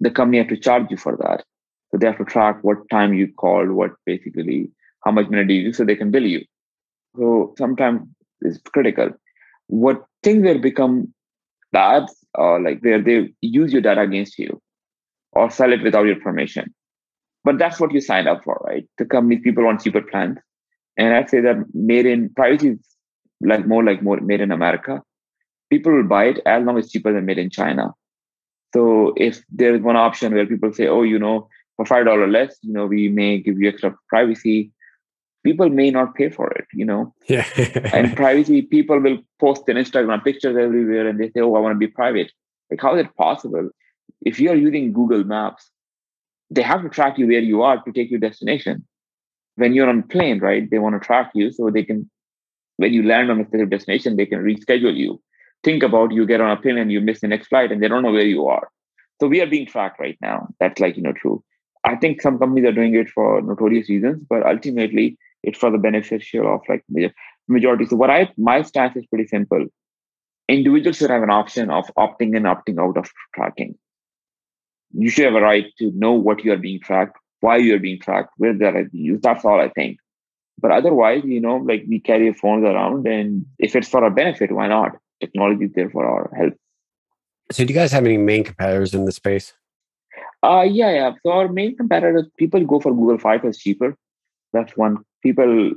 the 0.00 0.10
company 0.10 0.38
have 0.38 0.48
to 0.48 0.56
charge 0.56 0.86
you 0.90 0.96
for 0.96 1.16
that. 1.16 1.44
So 1.90 1.98
they 1.98 2.06
have 2.06 2.18
to 2.18 2.24
track 2.24 2.58
what 2.62 2.88
time 2.90 3.14
you 3.14 3.32
called, 3.32 3.70
what 3.70 3.92
basically, 4.06 4.70
how 5.04 5.10
much 5.10 5.28
minute 5.28 5.50
you 5.50 5.60
use, 5.62 5.76
so 5.76 5.84
they 5.84 5.96
can 5.96 6.10
bill 6.10 6.24
you. 6.24 6.44
So 7.16 7.54
sometimes 7.58 8.02
it's 8.40 8.58
critical. 8.58 9.10
What 9.66 10.04
things 10.22 10.44
that 10.44 10.62
become 10.62 11.12
bad 11.72 12.06
or 12.34 12.60
like 12.60 12.80
where 12.80 13.02
they 13.02 13.32
use 13.40 13.72
your 13.72 13.82
data 13.82 14.00
against 14.02 14.38
you 14.38 14.60
or 15.32 15.50
sell 15.50 15.72
it 15.72 15.82
without 15.82 16.06
your 16.06 16.20
permission. 16.20 16.74
But 17.44 17.58
that's 17.58 17.80
what 17.80 17.92
you 17.92 18.00
signed 18.00 18.28
up 18.28 18.44
for, 18.44 18.60
right? 18.66 18.86
The 18.98 19.04
company 19.04 19.38
people 19.38 19.64
want 19.64 19.82
cheaper 19.82 20.02
plans. 20.02 20.38
And 20.96 21.14
I'd 21.14 21.30
say 21.30 21.40
that 21.40 21.64
made 21.72 22.06
in 22.06 22.28
privacy 22.34 22.70
is 22.70 22.78
like 23.40 23.66
more 23.66 23.84
like 23.84 24.02
more 24.02 24.20
made 24.20 24.40
in 24.40 24.52
America. 24.52 25.02
People 25.70 25.92
will 25.92 26.04
buy 26.04 26.24
it 26.26 26.40
as 26.46 26.64
long 26.64 26.78
as 26.78 26.90
cheaper 26.90 27.12
than 27.12 27.26
made 27.26 27.38
in 27.38 27.50
China. 27.50 27.94
So 28.74 29.14
if 29.16 29.42
there's 29.50 29.80
one 29.80 29.96
option 29.96 30.34
where 30.34 30.46
people 30.46 30.72
say, 30.72 30.86
oh, 30.86 31.02
you 31.02 31.18
know, 31.18 31.48
for 31.76 31.86
five 31.86 32.06
dollar 32.06 32.28
less, 32.28 32.56
you 32.62 32.72
know, 32.72 32.86
we 32.86 33.08
may 33.08 33.38
give 33.38 33.58
you 33.58 33.68
extra 33.68 33.96
privacy. 34.08 34.72
People 35.42 35.70
may 35.70 35.90
not 35.90 36.14
pay 36.14 36.28
for 36.28 36.50
it, 36.52 36.66
you 36.74 36.84
know. 36.84 37.14
Yeah. 37.26 37.46
and 37.94 38.14
privacy, 38.14 38.62
people 38.62 39.00
will 39.00 39.18
post 39.40 39.64
their 39.66 39.76
Instagram 39.76 40.22
pictures 40.22 40.56
everywhere 40.56 41.08
and 41.08 41.18
they 41.18 41.30
say, 41.30 41.40
Oh, 41.40 41.54
I 41.54 41.60
want 41.60 41.74
to 41.74 41.78
be 41.78 41.86
private. 41.86 42.30
Like, 42.70 42.80
how 42.80 42.94
is 42.94 43.06
it 43.06 43.16
possible? 43.16 43.70
If 44.20 44.38
you're 44.38 44.54
using 44.54 44.92
Google 44.92 45.24
Maps, 45.24 45.70
they 46.50 46.62
have 46.62 46.82
to 46.82 46.88
track 46.88 47.16
you 47.18 47.26
where 47.26 47.40
you 47.40 47.62
are 47.62 47.82
to 47.82 47.92
take 47.92 48.10
your 48.10 48.20
destination. 48.20 48.86
When 49.56 49.72
you're 49.72 49.88
on 49.88 50.00
a 50.00 50.02
plane, 50.02 50.40
right? 50.40 50.70
They 50.70 50.78
want 50.78 51.00
to 51.00 51.04
track 51.04 51.30
you 51.34 51.52
so 51.52 51.70
they 51.70 51.84
can 51.84 52.10
when 52.80 52.94
you 52.94 53.02
land 53.02 53.30
on 53.30 53.40
a 53.40 53.44
specific 53.44 53.70
destination, 53.70 54.16
they 54.16 54.24
can 54.24 54.42
reschedule 54.42 54.96
you. 54.96 55.20
Think 55.62 55.82
about 55.82 56.12
you 56.12 56.26
get 56.26 56.40
on 56.40 56.50
a 56.50 56.56
plane 56.56 56.78
and 56.78 56.90
you 56.90 57.02
miss 57.02 57.20
the 57.20 57.28
next 57.28 57.48
flight 57.48 57.70
and 57.70 57.82
they 57.82 57.88
don't 57.88 58.02
know 58.02 58.12
where 58.12 58.32
you 58.34 58.46
are. 58.46 58.70
So 59.20 59.28
we 59.28 59.42
are 59.42 59.46
being 59.46 59.66
tracked 59.66 60.00
right 60.00 60.16
now. 60.22 60.48
That's 60.60 60.80
like, 60.80 60.96
you 60.96 61.02
know, 61.02 61.12
true. 61.12 61.44
I 61.84 61.96
think 61.96 62.22
some 62.22 62.38
companies 62.38 62.64
are 62.64 62.72
doing 62.72 62.94
it 62.94 63.10
for 63.10 63.42
notorious 63.42 63.90
reasons, 63.90 64.24
but 64.30 64.46
ultimately 64.46 65.18
it's 65.42 65.58
for 65.58 65.70
the 65.70 65.76
beneficial 65.76 66.54
of 66.54 66.62
like 66.70 66.82
majority. 67.48 67.84
So 67.84 67.96
what 67.96 68.08
I 68.08 68.30
my 68.38 68.62
stance 68.62 68.96
is 68.96 69.04
pretty 69.06 69.26
simple. 69.26 69.66
Individuals 70.48 70.96
should 70.96 71.10
have 71.10 71.22
an 71.22 71.30
option 71.30 71.70
of 71.70 71.84
opting 71.98 72.34
in, 72.34 72.44
opting 72.44 72.80
out 72.80 72.96
of 72.96 73.10
tracking. 73.34 73.74
You 74.92 75.10
should 75.10 75.26
have 75.26 75.34
a 75.34 75.42
right 75.42 75.66
to 75.80 75.92
know 75.94 76.12
what 76.12 76.44
you 76.44 76.52
are 76.52 76.62
being 76.68 76.80
tracked, 76.80 77.18
why 77.40 77.58
you 77.58 77.74
are 77.74 77.78
being 77.78 78.00
tracked, 78.00 78.30
where 78.38 78.52
are 78.52 78.56
being 78.56 78.88
used. 78.92 79.22
That's 79.22 79.44
all 79.44 79.60
I 79.60 79.68
think. 79.68 79.98
But 80.60 80.72
otherwise, 80.72 81.22
you 81.24 81.40
know, 81.40 81.56
like 81.56 81.84
we 81.88 82.00
carry 82.00 82.32
phones 82.32 82.64
around, 82.64 83.06
and 83.06 83.46
if 83.58 83.74
it's 83.76 83.88
for 83.88 84.04
our 84.04 84.10
benefit, 84.10 84.52
why 84.52 84.68
not? 84.68 84.96
Technology 85.20 85.66
is 85.66 85.72
there 85.74 85.90
for 85.90 86.04
our 86.06 86.32
help. 86.36 86.54
So, 87.52 87.64
do 87.64 87.72
you 87.72 87.78
guys 87.78 87.92
have 87.92 88.04
any 88.04 88.16
main 88.16 88.44
competitors 88.44 88.94
in 88.94 89.04
the 89.04 89.12
space? 89.12 89.52
Uh, 90.42 90.62
yeah, 90.62 90.90
yeah. 90.90 91.12
So 91.22 91.32
our 91.32 91.48
main 91.48 91.76
competitors, 91.76 92.26
people 92.38 92.64
go 92.64 92.80
for 92.80 92.94
Google 92.94 93.18
Fi 93.18 93.36
as 93.36 93.58
cheaper. 93.58 93.96
That's 94.52 94.76
one. 94.76 94.98
People 95.22 95.72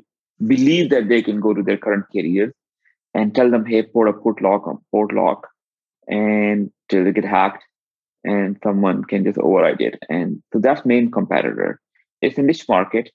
believe 0.46 0.90
that 0.90 1.10
they 1.10 1.22
can 1.22 1.40
go 1.40 1.54
to 1.54 1.62
their 1.62 1.78
current 1.78 2.06
carriers 2.14 2.54
and 3.14 3.36
tell 3.36 3.52
them, 3.52 3.66
hey, 3.66 3.84
put 3.84 4.08
a 4.08 4.14
port 4.14 4.42
lock 4.42 4.68
on 4.68 4.80
port 4.92 5.14
lock 5.14 5.48
and 6.08 6.72
till 6.90 7.04
they 7.04 7.12
get 7.12 7.26
hacked 7.26 7.64
and 8.24 8.58
someone 8.64 9.04
can 9.04 9.24
just 9.24 9.38
override 9.38 9.82
it. 9.82 10.02
And 10.10 10.42
so 10.52 10.60
that's 10.60 10.86
main 10.86 11.12
competitor. 11.12 11.80
It's 12.22 12.38
a 12.38 12.42
niche 12.42 12.68
market, 12.70 13.12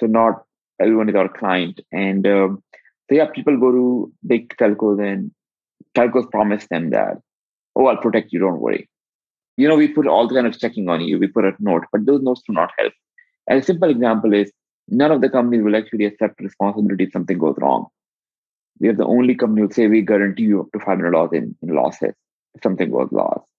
so 0.00 0.06
not 0.06 0.42
everyone 0.80 1.08
is 1.08 1.14
our 1.14 1.28
client. 1.28 1.80
And 1.92 2.26
um, 2.26 2.62
so 3.08 3.16
yeah, 3.16 3.26
people 3.26 3.56
go 3.58 3.72
to 3.72 4.12
big 4.26 4.54
telcos 4.56 5.02
and 5.02 5.30
telcos 5.94 6.30
promise 6.30 6.66
them 6.70 6.90
that, 6.90 7.18
oh, 7.76 7.86
I'll 7.86 7.96
protect 7.96 8.32
you, 8.32 8.40
don't 8.40 8.60
worry. 8.60 8.88
You 9.56 9.68
know, 9.68 9.76
we 9.76 9.88
put 9.88 10.06
all 10.06 10.28
kind 10.28 10.46
of 10.46 10.58
checking 10.58 10.88
on 10.88 11.00
you, 11.00 11.18
we 11.18 11.26
put 11.26 11.44
a 11.44 11.52
note, 11.58 11.84
but 11.90 12.06
those 12.06 12.22
notes 12.22 12.42
do 12.46 12.52
not 12.52 12.70
help. 12.78 12.92
And 13.48 13.60
a 13.60 13.64
simple 13.64 13.90
example 13.90 14.32
is 14.32 14.52
none 14.88 15.10
of 15.10 15.20
the 15.20 15.28
companies 15.28 15.64
will 15.64 15.76
actually 15.76 16.04
accept 16.04 16.40
responsibility 16.40 17.04
if 17.04 17.12
something 17.12 17.38
goes 17.38 17.56
wrong. 17.58 17.86
We 18.80 18.88
are 18.88 18.94
the 18.94 19.06
only 19.06 19.34
company 19.34 19.62
who 19.62 19.72
say 19.72 19.88
we 19.88 20.02
guarantee 20.02 20.44
you 20.44 20.60
up 20.60 20.72
to 20.72 20.78
$500 20.78 21.32
in, 21.32 21.56
in 21.62 21.74
losses 21.74 22.14
if 22.54 22.62
something 22.62 22.90
goes 22.90 23.08
lost. 23.10 23.50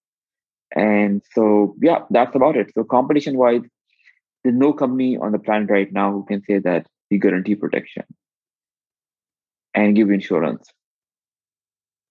And 0.74 1.20
so, 1.34 1.74
yeah, 1.82 2.00
that's 2.10 2.34
about 2.34 2.56
it. 2.56 2.70
So, 2.74 2.84
competition 2.84 3.36
wise, 3.36 3.62
there's 4.42 4.56
no 4.56 4.72
company 4.72 5.18
on 5.18 5.32
the 5.32 5.38
planet 5.38 5.68
right 5.68 5.92
now 5.92 6.12
who 6.12 6.24
can 6.24 6.42
say 6.44 6.58
that 6.60 6.86
we 7.10 7.18
guarantee 7.18 7.54
protection 7.54 8.04
and 9.74 9.96
give 9.96 10.10
insurance. 10.10 10.68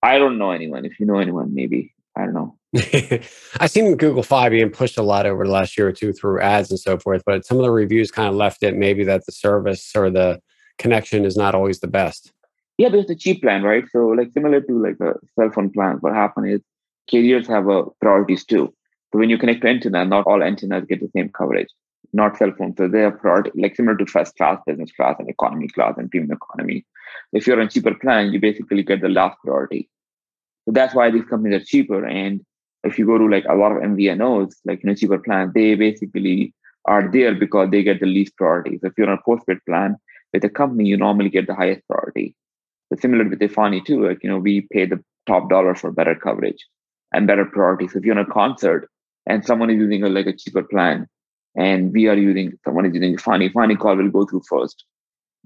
I 0.01 0.17
don't 0.17 0.37
know 0.37 0.51
anyone. 0.51 0.85
If 0.85 0.99
you 0.99 1.05
know 1.05 1.17
anyone, 1.17 1.53
maybe. 1.53 1.93
I 2.15 2.25
don't 2.25 2.33
know. 2.33 2.55
I've 3.59 3.71
seen 3.71 3.95
Google 3.95 4.23
Fi 4.23 4.49
being 4.49 4.69
pushed 4.69 4.97
a 4.97 5.03
lot 5.03 5.25
over 5.25 5.45
the 5.45 5.51
last 5.51 5.77
year 5.77 5.87
or 5.87 5.91
two 5.91 6.13
through 6.13 6.41
ads 6.41 6.69
and 6.69 6.79
so 6.79 6.97
forth, 6.97 7.23
but 7.25 7.45
some 7.45 7.57
of 7.57 7.63
the 7.63 7.71
reviews 7.71 8.11
kind 8.11 8.27
of 8.27 8.35
left 8.35 8.63
it 8.63 8.75
maybe 8.75 9.03
that 9.05 9.25
the 9.25 9.31
service 9.31 9.91
or 9.95 10.09
the 10.09 10.39
connection 10.77 11.25
is 11.25 11.35
not 11.35 11.55
always 11.55 11.79
the 11.79 11.87
best. 11.87 12.31
Yeah, 12.77 12.89
there's 12.89 13.09
a 13.09 13.15
cheap 13.15 13.41
plan, 13.41 13.63
right? 13.63 13.83
So 13.91 14.07
like 14.07 14.31
similar 14.33 14.61
to 14.61 14.83
like 14.83 14.97
a 15.01 15.13
cell 15.35 15.51
phone 15.51 15.69
plan, 15.71 15.97
what 16.01 16.13
happened 16.13 16.49
is 16.49 16.61
carriers 17.09 17.47
have 17.47 17.67
a 17.67 17.83
priorities 18.01 18.45
too. 18.45 18.73
So 19.11 19.19
when 19.19 19.29
you 19.29 19.37
connect 19.37 19.61
to 19.61 19.67
antenna, 19.67 20.05
not 20.05 20.25
all 20.27 20.43
antennas 20.43 20.85
get 20.87 20.99
the 20.99 21.09
same 21.15 21.29
coverage, 21.29 21.69
not 22.13 22.37
cell 22.37 22.51
phones. 22.57 22.75
So 22.77 22.87
they 22.87 23.01
have 23.01 23.19
priority, 23.19 23.51
like 23.55 23.75
similar 23.75 23.97
to 23.97 24.05
first 24.05 24.35
class, 24.35 24.59
business 24.65 24.91
class, 24.91 25.15
and 25.19 25.29
economy 25.29 25.67
class, 25.67 25.95
and 25.97 26.09
premium 26.09 26.31
economy. 26.31 26.85
If 27.33 27.47
you're 27.47 27.61
on 27.61 27.69
cheaper 27.69 27.95
plan, 27.95 28.31
you 28.31 28.39
basically 28.39 28.83
get 28.83 29.01
the 29.01 29.09
last 29.09 29.37
priority. 29.43 29.89
So 30.65 30.71
that's 30.71 30.95
why 30.95 31.11
these 31.11 31.25
companies 31.25 31.61
are 31.61 31.65
cheaper. 31.65 32.05
And 32.05 32.41
if 32.83 32.97
you 32.97 33.05
go 33.05 33.17
to 33.17 33.27
like 33.27 33.45
a 33.49 33.55
lot 33.55 33.71
of 33.71 33.79
MVNOs, 33.79 34.53
like 34.65 34.83
you 34.83 34.89
know, 34.89 34.95
cheaper 34.95 35.19
plan, 35.19 35.51
they 35.53 35.75
basically 35.75 36.53
are 36.85 37.09
there 37.11 37.35
because 37.35 37.69
they 37.71 37.83
get 37.83 37.99
the 37.99 38.05
least 38.05 38.35
priority. 38.37 38.79
So 38.79 38.87
if 38.87 38.93
you're 38.97 39.09
on 39.09 39.17
a 39.17 39.21
postpaid 39.23 39.57
plan 39.67 39.95
with 40.33 40.43
a 40.43 40.49
company, 40.49 40.87
you 40.87 40.97
normally 40.97 41.29
get 41.29 41.47
the 41.47 41.55
highest 41.55 41.81
priority. 41.87 42.35
So 42.91 42.99
similar 42.99 43.27
with 43.27 43.39
Efani 43.39 43.85
too, 43.85 44.07
like 44.07 44.23
you 44.23 44.29
know, 44.29 44.39
we 44.39 44.67
pay 44.71 44.85
the 44.85 45.03
top 45.27 45.49
dollar 45.49 45.75
for 45.75 45.91
better 45.91 46.15
coverage 46.15 46.65
and 47.13 47.27
better 47.27 47.45
priority. 47.45 47.87
So 47.87 47.99
if 47.99 48.05
you're 48.05 48.17
on 48.17 48.25
a 48.25 48.33
concert 48.33 48.89
and 49.27 49.45
someone 49.45 49.69
is 49.69 49.77
using 49.77 50.03
a 50.03 50.09
like 50.09 50.27
a 50.27 50.35
cheaper 50.35 50.63
plan, 50.63 51.07
and 51.55 51.91
we 51.91 52.07
are 52.07 52.15
using 52.15 52.53
someone 52.63 52.85
is 52.85 52.93
using 52.93 53.15
Efani, 53.15 53.51
Efani 53.51 53.77
call 53.77 53.95
will 53.95 54.09
go 54.09 54.25
through 54.25 54.41
first 54.47 54.85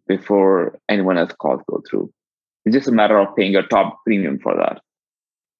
before 0.08 0.80
anyone 0.90 1.18
else 1.18 1.32
calls 1.34 1.62
go 1.70 1.82
through. 1.90 2.12
It's 2.66 2.76
just 2.76 2.88
a 2.88 2.92
matter 2.92 3.18
of 3.18 3.36
paying 3.36 3.56
a 3.56 3.64
top 3.64 4.00
premium 4.06 4.40
for 4.40 4.56
that. 4.56 4.82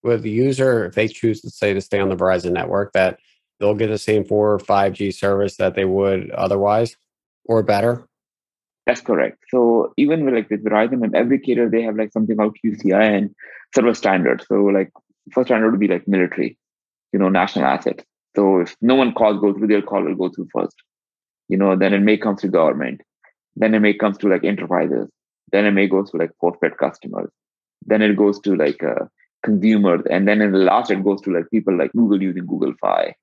With 0.04 0.22
the 0.22 0.30
user, 0.30 0.86
if 0.86 0.96
they 0.96 1.08
choose 1.08 1.42
to 1.42 1.50
say 1.50 1.74
to 1.74 1.82
stay 1.82 2.00
on 2.00 2.10
the 2.10 2.16
Verizon 2.16 2.52
network, 2.52 2.92
that 2.94 3.20
they'll 3.60 3.74
get 3.74 3.88
the 3.88 3.98
same 3.98 4.26
four 4.26 4.54
or 4.54 4.60
five 4.60 4.94
G 4.94 5.12
service 5.12 5.58
that 5.58 5.76
they 5.76 5.86
would 5.86 6.30
otherwise, 6.32 6.96
or 7.46 7.64
better. 7.64 8.06
That's 8.86 9.02
correct. 9.02 9.38
So 9.50 9.94
even 9.96 10.26
with 10.26 10.34
like 10.34 10.50
with 10.50 10.66
Verizon 10.66 11.04
and 11.04 11.16
every 11.16 11.40
carrier, 11.40 11.70
they 11.70 11.84
have 11.84 11.96
like 11.96 12.12
something 12.12 12.36
called 12.36 12.58
QCI 12.64 13.18
and 13.18 13.34
service 13.74 13.98
standard. 13.98 14.44
So 14.48 14.56
like 14.66 14.92
first 15.32 15.48
standard 15.48 15.72
would 15.72 15.80
be 15.80 15.88
like 15.88 16.06
military, 16.06 16.58
you 17.14 17.20
know, 17.20 17.30
national 17.30 17.66
asset. 17.66 18.04
So 18.36 18.60
if 18.60 18.76
no 18.82 18.96
one 18.96 19.14
calls 19.14 19.40
go 19.40 19.54
through, 19.54 19.68
their 19.68 19.82
call 19.82 20.04
will 20.04 20.16
go 20.16 20.30
through 20.30 20.48
first. 20.54 20.76
You 21.50 21.58
know, 21.58 21.76
then 21.76 21.94
it 21.94 22.00
may 22.00 22.18
come 22.18 22.36
to 22.38 22.48
government. 22.48 23.02
Then 23.56 23.76
it 23.76 23.80
may 23.80 23.94
comes 23.94 24.18
to 24.20 24.30
like 24.30 24.44
enterprises. 24.44 25.10
Then 25.52 25.66
it 25.66 25.72
may 25.72 25.88
go 25.88 26.04
to 26.04 26.18
like 26.18 26.32
postpaid 26.42 26.78
customers. 26.78 27.30
Then 27.86 28.02
it 28.02 28.16
goes 28.16 28.40
to 28.42 28.56
like 28.56 28.82
uh, 28.82 29.06
consumers, 29.44 30.02
and 30.10 30.28
then 30.28 30.42
in 30.42 30.52
the 30.52 30.58
last 30.60 30.90
it 30.90 31.04
goes 31.04 31.22
to 31.22 31.32
like 31.32 31.52
people 31.52 31.78
like 31.78 31.92
Google 31.92 32.22
using 32.22 32.46
Google 32.46 32.74
Fi, 32.82 33.14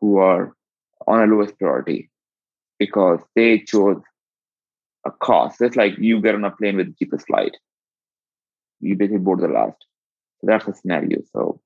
who 0.00 0.18
are 0.18 0.54
on 1.06 1.20
a 1.20 1.26
lowest 1.26 1.58
priority 1.58 2.10
because 2.78 3.20
they 3.34 3.58
chose 3.60 4.00
a 5.06 5.10
cost. 5.10 5.60
It's 5.60 5.76
like 5.76 5.98
you 5.98 6.20
get 6.20 6.34
on 6.34 6.44
a 6.44 6.50
plane 6.50 6.76
with 6.76 6.88
the 6.88 6.94
cheapest 6.98 7.26
flight. 7.26 7.56
You 8.80 8.96
basically 8.96 9.18
board 9.18 9.40
the 9.40 9.48
last. 9.48 9.76
So 10.40 10.46
that's 10.46 10.66
the 10.66 10.74
scenario. 10.74 11.18
So 11.32 11.60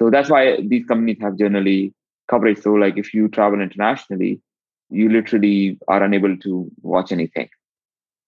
so 0.00 0.10
that's 0.10 0.30
why 0.30 0.58
these 0.60 0.84
companies 0.86 1.18
have 1.20 1.38
generally 1.38 1.92
coverage. 2.28 2.60
So 2.60 2.72
like 2.72 2.96
if 2.96 3.14
you 3.14 3.28
travel 3.28 3.60
internationally, 3.60 4.40
you 4.90 5.08
literally 5.08 5.78
are 5.88 6.02
unable 6.02 6.36
to 6.38 6.70
watch 6.82 7.12
anything. 7.12 7.48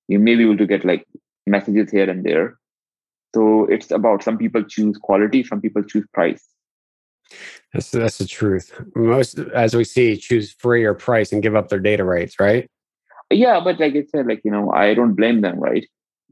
You 0.09 0.19
may 0.19 0.37
be 0.37 0.45
able 0.45 0.59
to 0.59 0.67
get 0.67 0.85
like 0.85 1.07
messages 1.47 1.91
here 1.91 2.09
and 2.09 2.25
there. 2.25 2.59
So 3.35 3.67
it's 3.67 3.91
about 3.91 4.23
some 4.23 4.39
people 4.39 4.63
choose 4.63 4.97
quality, 4.97 5.43
some 5.43 5.61
people 5.61 5.83
choose 5.83 6.07
price. 6.13 6.47
That's 7.73 7.91
that's 7.91 8.19
the 8.19 8.27
truth. 8.27 8.73
Most, 8.95 9.39
as 9.39 9.75
we 9.75 9.85
see, 9.85 10.17
choose 10.17 10.53
free 10.53 10.85
or 10.85 10.95
price 10.95 11.33
and 11.33 11.43
give 11.43 11.57
up 11.57 11.69
their 11.69 11.81
data 11.81 12.05
rights, 12.05 12.39
right? 12.39 12.71
Yeah, 13.31 13.61
but 13.63 13.81
like 13.81 13.95
I 13.95 14.05
said, 14.05 14.27
like 14.27 14.43
you 14.45 14.53
know, 14.53 14.71
I 14.71 14.95
don't 14.95 15.15
blame 15.15 15.41
them, 15.41 15.59
right? 15.59 15.87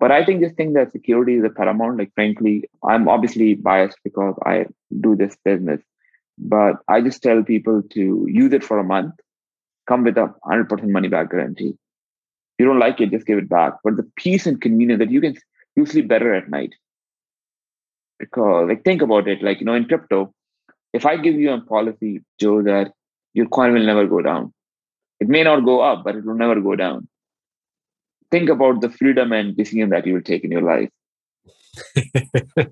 But 0.05 0.13
I 0.13 0.23
think 0.23 0.43
this 0.43 0.53
thing 0.53 0.75
that 0.75 0.93
security 0.93 1.37
is 1.37 1.45
a 1.45 1.49
paramount. 1.49 1.97
Like 1.97 2.13
frankly, 2.15 2.65
I'm 2.87 3.09
obviously 3.09 3.55
biased 3.55 3.97
because 4.05 4.35
I 4.45 4.67
do 5.01 5.17
this 5.17 5.35
business, 5.47 5.81
but 6.37 6.75
I 6.89 7.01
just 7.01 7.23
tell 7.23 7.43
people 7.43 7.83
to 7.95 8.27
use 8.29 8.53
it 8.53 8.63
for 8.63 8.79
a 8.79 8.85
month, 8.85 9.15
come 9.89 10.05
with 10.05 10.19
a 10.19 10.35
hundred 10.45 10.69
percent 10.69 10.93
money 10.93 11.09
back 11.09 11.31
guarantee. 11.31 11.71
If 11.71 12.59
you 12.59 12.67
don't 12.67 12.81
like 12.81 13.01
it, 13.01 13.13
just 13.13 13.25
give 13.25 13.39
it 13.39 13.49
back. 13.49 13.79
But 13.83 13.97
the 13.97 14.07
peace 14.17 14.47
and 14.47 14.61
convenience 14.61 14.99
that 14.99 15.11
you 15.11 15.23
can 15.23 15.39
you 15.75 15.87
sleep 15.87 16.07
better 16.07 16.35
at 16.35 16.51
night. 16.51 16.75
Because 18.19 18.69
like 18.69 18.85
think 18.85 19.01
about 19.01 19.27
it, 19.27 19.43
like 19.43 19.61
you 19.61 19.65
know, 19.65 19.73
in 19.73 19.87
crypto, 19.87 20.35
if 20.93 21.07
I 21.07 21.17
give 21.17 21.37
you 21.37 21.51
a 21.51 21.63
policy, 21.63 22.23
Joe, 22.39 22.61
that 22.65 22.93
your 23.33 23.47
coin 23.47 23.73
will 23.73 23.87
never 23.87 24.07
go 24.07 24.21
down. 24.21 24.53
It 25.19 25.29
may 25.31 25.45
not 25.45 25.65
go 25.65 25.81
up, 25.81 26.05
but 26.05 26.15
it 26.15 26.27
will 26.27 26.35
never 26.35 26.61
go 26.61 26.77
down. 26.77 27.09
Think 28.35 28.49
about 28.49 28.81
the 28.81 28.91
freedom 28.91 29.33
and 29.33 29.57
decision 29.57 29.91
that 29.91 30.05
you 30.09 30.15
will 30.15 30.21
take 30.21 30.43
in 30.43 30.51
your 30.51 30.63
life. 30.63 30.91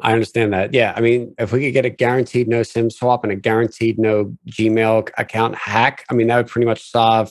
I 0.00 0.14
understand 0.14 0.54
that. 0.54 0.72
Yeah. 0.72 0.94
I 0.96 1.02
mean, 1.02 1.34
if 1.38 1.52
we 1.52 1.60
could 1.60 1.74
get 1.74 1.84
a 1.84 1.90
guaranteed 1.90 2.48
no 2.48 2.62
SIM 2.62 2.88
swap 2.88 3.22
and 3.22 3.34
a 3.34 3.36
guaranteed 3.36 3.98
no 3.98 4.34
Gmail 4.48 5.10
account 5.18 5.56
hack, 5.56 6.06
I 6.10 6.14
mean, 6.14 6.28
that 6.28 6.38
would 6.38 6.46
pretty 6.46 6.64
much 6.64 6.90
solve 6.90 7.30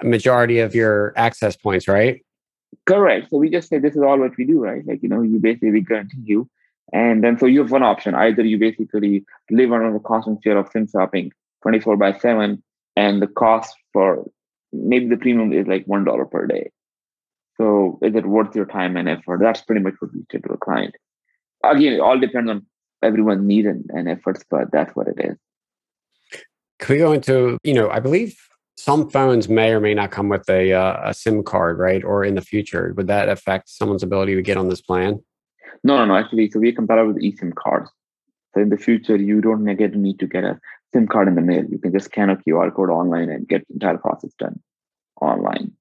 a 0.00 0.04
majority 0.04 0.60
of 0.60 0.72
your 0.72 1.12
access 1.16 1.56
points, 1.56 1.88
right? 1.88 2.24
Correct. 2.86 3.28
So 3.30 3.38
we 3.38 3.50
just 3.50 3.68
say 3.68 3.80
this 3.80 3.96
is 3.96 4.02
all 4.02 4.20
what 4.20 4.36
we 4.38 4.44
do, 4.44 4.60
right? 4.60 4.86
Like, 4.86 5.02
you 5.02 5.08
know, 5.08 5.22
you 5.22 5.40
basically 5.40 5.72
we 5.72 5.80
guarantee 5.80 6.22
you. 6.22 6.48
And 6.92 7.24
then 7.24 7.40
so 7.40 7.46
you 7.46 7.58
have 7.58 7.72
one 7.72 7.82
option. 7.82 8.14
Either 8.14 8.42
you 8.42 8.56
basically 8.56 9.24
live 9.50 9.72
under 9.72 9.92
the 9.92 9.98
constant 9.98 10.44
fear 10.44 10.58
of 10.58 10.68
SIM 10.70 10.86
swapping 10.86 11.32
24 11.64 11.96
by 11.96 12.16
7, 12.16 12.62
and 12.94 13.20
the 13.20 13.26
cost 13.26 13.74
for 13.92 14.30
maybe 14.72 15.08
the 15.08 15.16
premium 15.16 15.52
is 15.52 15.66
like 15.66 15.86
$1 15.86 16.30
per 16.30 16.46
day. 16.46 16.70
So 17.56 17.98
is 18.02 18.14
it 18.14 18.26
worth 18.26 18.54
your 18.54 18.66
time 18.66 18.96
and 18.96 19.08
effort? 19.08 19.40
That's 19.40 19.60
pretty 19.60 19.82
much 19.82 19.94
what 19.98 20.12
we 20.14 20.24
say 20.30 20.38
to 20.38 20.52
a 20.52 20.56
client 20.56 20.94
again, 21.64 21.92
it 21.94 22.00
all 22.00 22.18
depends 22.18 22.50
on 22.50 22.66
everyone's 23.02 23.46
need 23.46 23.66
and, 23.66 23.84
and 23.90 24.08
efforts, 24.08 24.44
but 24.50 24.70
that's 24.72 24.94
what 24.94 25.08
it 25.08 25.16
is. 25.18 25.36
Can 26.78 26.94
we 26.94 26.98
go 26.98 27.12
into, 27.12 27.58
you 27.62 27.74
know, 27.74 27.90
I 27.90 28.00
believe 28.00 28.36
some 28.76 29.10
phones 29.10 29.48
may 29.48 29.70
or 29.72 29.80
may 29.80 29.92
not 29.92 30.10
come 30.10 30.28
with 30.28 30.48
a, 30.48 30.72
uh, 30.72 31.10
a 31.10 31.14
SIM 31.14 31.42
card, 31.42 31.78
right? 31.78 32.02
Or 32.02 32.24
in 32.24 32.34
the 32.34 32.40
future, 32.40 32.94
would 32.96 33.08
that 33.08 33.28
affect 33.28 33.68
someone's 33.68 34.02
ability 34.02 34.34
to 34.34 34.42
get 34.42 34.56
on 34.56 34.68
this 34.68 34.80
plan? 34.80 35.22
No, 35.84 35.98
no, 35.98 36.06
no. 36.06 36.16
Actually, 36.16 36.50
so 36.50 36.58
we 36.58 36.72
compare 36.72 37.04
with 37.04 37.22
eSIM 37.22 37.54
cards. 37.54 37.90
So 38.54 38.60
in 38.60 38.70
the 38.70 38.78
future, 38.78 39.16
you 39.16 39.40
don't 39.40 39.64
get 39.76 39.94
need 39.94 40.18
to 40.20 40.26
get 40.26 40.44
a 40.44 40.58
SIM 40.92 41.06
card 41.06 41.28
in 41.28 41.34
the 41.34 41.42
mail. 41.42 41.64
You 41.64 41.78
can 41.78 41.92
just 41.92 42.06
scan 42.06 42.30
a 42.30 42.36
QR 42.36 42.74
code 42.74 42.90
online 42.90 43.30
and 43.30 43.48
get 43.48 43.66
the 43.68 43.74
entire 43.74 43.98
process 43.98 44.32
done 44.38 44.60
online. 45.20 45.72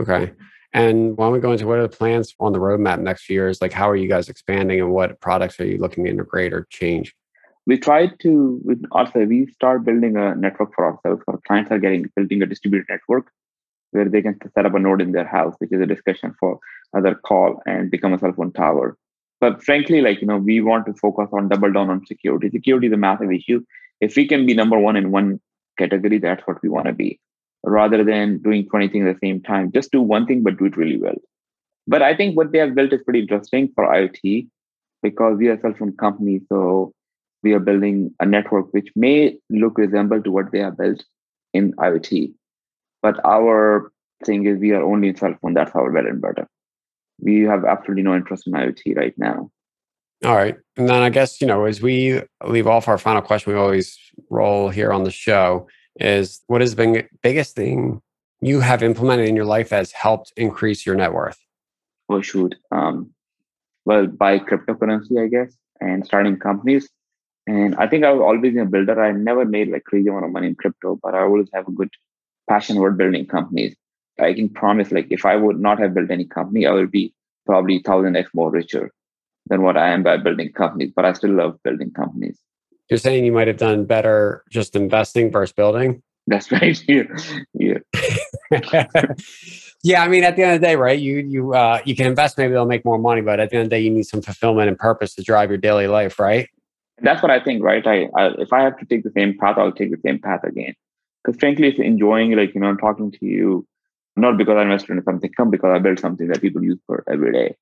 Okay. 0.00 0.32
And 0.72 1.16
why 1.16 1.26
don't 1.26 1.34
we 1.34 1.40
go 1.40 1.52
into 1.52 1.66
what 1.66 1.78
are 1.78 1.82
the 1.82 1.96
plans 1.96 2.34
on 2.40 2.52
the 2.52 2.58
roadmap 2.58 2.98
next 3.00 3.24
few 3.24 3.34
years? 3.34 3.62
Like, 3.62 3.72
how 3.72 3.88
are 3.88 3.96
you 3.96 4.08
guys 4.08 4.28
expanding 4.28 4.80
and 4.80 4.90
what 4.90 5.20
products 5.20 5.58
are 5.60 5.66
you 5.66 5.78
looking 5.78 6.04
to 6.04 6.10
integrate 6.10 6.52
or 6.52 6.66
change? 6.68 7.14
We 7.66 7.78
tried 7.78 8.18
to, 8.20 8.60
with 8.64 8.82
also, 8.90 9.24
we 9.24 9.46
start 9.46 9.84
building 9.84 10.16
a 10.16 10.34
network 10.34 10.74
for 10.74 10.84
ourselves. 10.84 11.22
Our 11.28 11.40
clients 11.46 11.70
are 11.70 11.78
getting 11.78 12.10
building 12.16 12.42
a 12.42 12.46
distributed 12.46 12.86
network 12.90 13.30
where 13.92 14.08
they 14.08 14.20
can 14.20 14.36
set 14.54 14.66
up 14.66 14.74
a 14.74 14.78
node 14.78 15.00
in 15.00 15.12
their 15.12 15.26
house, 15.26 15.54
which 15.58 15.72
is 15.72 15.80
a 15.80 15.86
discussion 15.86 16.34
for 16.38 16.58
other 16.94 17.14
call 17.14 17.62
and 17.64 17.90
become 17.90 18.12
a 18.12 18.18
cell 18.18 18.32
phone 18.32 18.52
tower. 18.52 18.98
But 19.40 19.62
frankly, 19.62 20.00
like, 20.00 20.20
you 20.20 20.26
know, 20.26 20.38
we 20.38 20.60
want 20.60 20.86
to 20.86 20.94
focus 20.94 21.28
on 21.32 21.48
double 21.48 21.72
down 21.72 21.90
on 21.90 22.04
security. 22.06 22.50
Security 22.50 22.88
is 22.88 22.92
a 22.92 22.96
massive 22.96 23.30
issue. 23.30 23.64
If 24.00 24.16
we 24.16 24.26
can 24.26 24.46
be 24.46 24.54
number 24.54 24.78
one 24.78 24.96
in 24.96 25.10
one 25.10 25.40
category, 25.78 26.18
that's 26.18 26.46
what 26.46 26.62
we 26.62 26.68
want 26.68 26.86
to 26.86 26.92
be 26.92 27.18
rather 27.66 28.04
than 28.04 28.38
doing 28.42 28.68
20 28.68 28.88
things 28.88 29.06
at 29.06 29.14
the 29.14 29.26
same 29.26 29.40
time. 29.42 29.72
Just 29.72 29.90
do 29.90 30.00
one 30.00 30.26
thing, 30.26 30.42
but 30.42 30.58
do 30.58 30.66
it 30.66 30.76
really 30.76 30.98
well. 30.98 31.16
But 31.86 32.02
I 32.02 32.16
think 32.16 32.36
what 32.36 32.52
they 32.52 32.58
have 32.58 32.74
built 32.74 32.92
is 32.92 33.02
pretty 33.04 33.20
interesting 33.20 33.70
for 33.74 33.86
IoT 33.86 34.48
because 35.02 35.36
we 35.38 35.48
are 35.48 35.54
a 35.54 35.60
cell 35.60 35.74
phone 35.78 35.96
company. 35.96 36.40
So 36.48 36.92
we 37.42 37.52
are 37.52 37.60
building 37.60 38.14
a 38.20 38.26
network 38.26 38.72
which 38.72 38.88
may 38.96 39.36
look 39.50 39.78
resemble 39.78 40.22
to 40.22 40.30
what 40.30 40.52
they 40.52 40.60
have 40.60 40.78
built 40.78 41.04
in 41.52 41.72
IoT. 41.74 42.32
But 43.02 43.22
our 43.24 43.92
thing 44.24 44.46
is 44.46 44.58
we 44.58 44.72
are 44.72 44.82
only 44.82 45.08
in 45.08 45.16
cell 45.16 45.34
phone. 45.40 45.54
That's 45.54 45.74
our 45.74 45.90
bread 45.90 46.06
and 46.06 46.20
butter. 46.20 46.46
We 47.20 47.42
have 47.42 47.64
absolutely 47.64 48.02
no 48.02 48.14
interest 48.14 48.46
in 48.46 48.54
IoT 48.54 48.96
right 48.96 49.14
now. 49.18 49.50
All 50.24 50.34
right. 50.34 50.56
And 50.76 50.88
then 50.88 51.02
I 51.02 51.10
guess, 51.10 51.40
you 51.40 51.46
know, 51.46 51.64
as 51.66 51.82
we 51.82 52.20
leave 52.46 52.66
off 52.66 52.88
our 52.88 52.98
final 52.98 53.20
question, 53.20 53.52
we 53.52 53.58
always 53.58 53.98
roll 54.30 54.70
here 54.70 54.92
on 54.92 55.04
the 55.04 55.10
show 55.10 55.68
is 56.00 56.40
what 56.46 56.60
has 56.60 56.74
been 56.74 56.92
the 56.92 57.04
biggest 57.22 57.54
thing 57.54 58.00
you 58.40 58.60
have 58.60 58.82
implemented 58.82 59.28
in 59.28 59.36
your 59.36 59.44
life 59.44 59.68
that 59.68 59.78
has 59.78 59.92
helped 59.92 60.32
increase 60.36 60.84
your 60.86 60.94
net 60.94 61.12
worth? 61.12 61.38
Oh, 62.08 62.20
shoot. 62.20 62.54
Um, 62.70 63.10
well, 63.84 64.06
buy 64.06 64.38
cryptocurrency, 64.38 65.22
I 65.22 65.28
guess, 65.28 65.56
and 65.80 66.04
starting 66.04 66.38
companies. 66.38 66.88
And 67.46 67.74
I 67.76 67.86
think 67.86 68.04
I 68.04 68.10
was 68.10 68.22
always 68.22 68.56
a 68.56 68.64
builder. 68.64 69.02
I 69.02 69.12
never 69.12 69.44
made 69.44 69.68
like 69.68 69.84
crazy 69.84 70.08
amount 70.08 70.24
of 70.24 70.32
money 70.32 70.48
in 70.48 70.54
crypto, 70.54 70.98
but 71.02 71.14
I 71.14 71.20
always 71.20 71.48
have 71.52 71.68
a 71.68 71.72
good 71.72 71.90
passion 72.48 72.76
for 72.76 72.90
building 72.90 73.26
companies. 73.26 73.76
I 74.18 74.32
can 74.32 74.48
promise, 74.48 74.90
like, 74.90 75.08
if 75.10 75.24
I 75.26 75.36
would 75.36 75.60
not 75.60 75.78
have 75.80 75.92
built 75.92 76.10
any 76.10 76.24
company, 76.24 76.66
I 76.66 76.72
would 76.72 76.90
be 76.90 77.12
probably 77.46 77.80
thousand 77.80 78.16
x 78.16 78.30
more 78.32 78.50
richer 78.50 78.90
than 79.46 79.62
what 79.62 79.76
I 79.76 79.90
am 79.90 80.02
by 80.02 80.16
building 80.16 80.52
companies. 80.52 80.92
But 80.94 81.04
I 81.04 81.12
still 81.12 81.32
love 81.32 81.62
building 81.62 81.90
companies. 81.92 82.38
You're 82.90 82.98
saying 82.98 83.24
you 83.24 83.32
might 83.32 83.48
have 83.48 83.56
done 83.56 83.84
better 83.84 84.44
just 84.50 84.76
investing 84.76 85.30
versus 85.30 85.52
building? 85.52 86.02
That's 86.26 86.50
right. 86.52 86.82
Yeah. 86.88 87.04
Yeah. 87.54 87.78
yeah. 89.82 90.02
I 90.02 90.08
mean, 90.08 90.24
at 90.24 90.36
the 90.36 90.42
end 90.42 90.54
of 90.54 90.60
the 90.60 90.66
day, 90.66 90.76
right? 90.76 90.98
You 90.98 91.18
you 91.18 91.54
uh, 91.54 91.80
you 91.84 91.94
can 91.96 92.06
invest. 92.06 92.38
Maybe 92.38 92.52
they'll 92.52 92.66
make 92.66 92.84
more 92.84 92.98
money, 92.98 93.20
but 93.20 93.40
at 93.40 93.50
the 93.50 93.56
end 93.56 93.66
of 93.66 93.70
the 93.70 93.76
day, 93.76 93.80
you 93.80 93.90
need 93.90 94.04
some 94.04 94.22
fulfillment 94.22 94.68
and 94.68 94.78
purpose 94.78 95.14
to 95.14 95.22
drive 95.22 95.50
your 95.50 95.58
daily 95.58 95.86
life, 95.86 96.18
right? 96.18 96.48
That's 97.02 97.22
what 97.22 97.30
I 97.30 97.42
think, 97.42 97.62
right? 97.62 97.86
I, 97.86 98.08
I 98.16 98.30
if 98.38 98.52
I 98.52 98.62
have 98.62 98.78
to 98.78 98.86
take 98.86 99.02
the 99.02 99.12
same 99.16 99.36
path, 99.38 99.58
I'll 99.58 99.72
take 99.72 99.90
the 99.90 100.00
same 100.04 100.18
path 100.18 100.44
again. 100.44 100.74
Because 101.22 101.38
frankly, 101.38 101.68
it's 101.68 101.78
enjoying, 101.78 102.32
like 102.32 102.54
you 102.54 102.60
know, 102.60 102.74
talking 102.76 103.10
to 103.10 103.26
you, 103.26 103.66
not 104.16 104.36
because 104.36 104.56
I 104.56 104.62
invested 104.62 104.96
in 104.96 105.04
something, 105.04 105.30
come 105.36 105.50
because 105.50 105.70
I 105.74 105.78
built 105.78 105.98
something 105.98 106.28
that 106.28 106.40
people 106.40 106.62
use 106.62 106.78
for 106.86 107.02
every 107.10 107.32
day, 107.32 107.56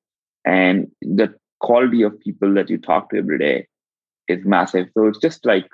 and 0.44 0.90
the 1.00 1.34
quality 1.62 2.02
of 2.02 2.18
people 2.20 2.52
that 2.54 2.68
you 2.68 2.78
talk 2.78 3.10
to 3.10 3.18
every 3.18 3.38
day 3.38 3.66
is 4.28 4.44
massive. 4.44 4.88
So 4.94 5.06
it's 5.06 5.18
just 5.18 5.46
like, 5.46 5.68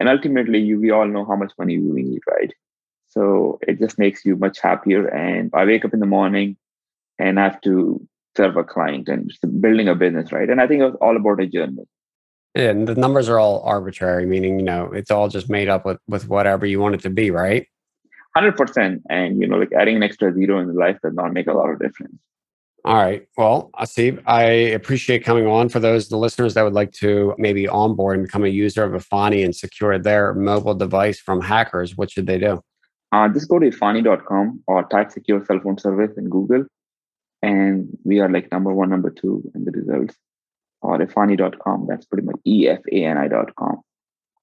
and 0.00 0.08
ultimately, 0.08 0.60
you 0.60 0.80
we 0.80 0.90
all 0.90 1.06
know 1.06 1.24
how 1.24 1.36
much 1.36 1.52
money 1.58 1.78
we 1.78 2.02
need, 2.02 2.20
right? 2.30 2.52
So 3.08 3.58
it 3.62 3.78
just 3.78 3.98
makes 3.98 4.24
you 4.24 4.36
much 4.36 4.60
happier. 4.60 5.06
And 5.06 5.50
I 5.54 5.64
wake 5.64 5.84
up 5.84 5.94
in 5.94 6.00
the 6.00 6.06
morning 6.06 6.56
and 7.18 7.38
I 7.38 7.44
have 7.44 7.60
to 7.62 8.06
serve 8.36 8.56
a 8.56 8.64
client 8.64 9.08
and 9.08 9.30
building 9.60 9.88
a 9.88 9.94
business, 9.94 10.32
right? 10.32 10.50
And 10.50 10.60
I 10.60 10.66
think 10.66 10.80
it 10.80 10.86
was 10.86 10.96
all 11.00 11.16
about 11.16 11.40
a 11.40 11.46
journey. 11.46 11.84
And 12.56 12.86
the 12.88 12.94
numbers 12.94 13.28
are 13.28 13.38
all 13.38 13.62
arbitrary, 13.64 14.26
meaning, 14.26 14.58
you 14.58 14.64
know, 14.64 14.90
it's 14.92 15.10
all 15.10 15.28
just 15.28 15.50
made 15.50 15.68
up 15.68 15.84
with, 15.84 15.98
with 16.08 16.28
whatever 16.28 16.66
you 16.66 16.80
want 16.80 16.94
it 16.94 17.00
to 17.02 17.10
be, 17.10 17.30
right? 17.30 17.66
100%. 18.36 19.02
And, 19.08 19.40
you 19.40 19.46
know, 19.46 19.56
like 19.56 19.72
adding 19.72 19.96
an 19.96 20.02
extra 20.02 20.32
zero 20.32 20.60
in 20.60 20.68
the 20.68 20.72
life 20.72 20.98
does 21.02 21.14
not 21.14 21.32
make 21.32 21.46
a 21.46 21.52
lot 21.52 21.70
of 21.70 21.80
difference. 21.80 22.18
All 22.86 22.96
right. 22.96 23.26
Well, 23.38 23.70
Asib, 23.80 24.22
I 24.26 24.42
appreciate 24.42 25.24
coming 25.24 25.46
on. 25.46 25.70
For 25.70 25.80
those 25.80 26.08
the 26.08 26.18
listeners 26.18 26.52
that 26.52 26.62
would 26.64 26.74
like 26.74 26.92
to 26.92 27.34
maybe 27.38 27.66
onboard 27.66 28.18
and 28.18 28.26
become 28.26 28.44
a 28.44 28.48
user 28.48 28.84
of 28.84 28.92
Efani 28.92 29.42
and 29.42 29.56
secure 29.56 29.98
their 29.98 30.34
mobile 30.34 30.74
device 30.74 31.18
from 31.18 31.40
hackers, 31.40 31.96
what 31.96 32.10
should 32.10 32.26
they 32.26 32.38
do? 32.38 32.62
Uh, 33.10 33.28
just 33.28 33.48
go 33.48 33.58
to 33.58 33.70
efani.com 33.70 34.60
or 34.66 34.86
type 34.88 35.10
secure 35.10 35.42
cell 35.46 35.60
phone 35.60 35.78
service 35.78 36.10
in 36.18 36.28
Google. 36.28 36.66
And 37.42 37.96
we 38.04 38.20
are 38.20 38.28
like 38.28 38.52
number 38.52 38.72
one, 38.74 38.90
number 38.90 39.10
two 39.10 39.50
in 39.54 39.64
the 39.64 39.70
results. 39.70 40.16
Or 40.82 40.98
efani.com. 40.98 41.86
That's 41.88 42.04
pretty 42.04 42.26
much 42.26 42.36
E-F-A-N-I.com. 42.44 43.80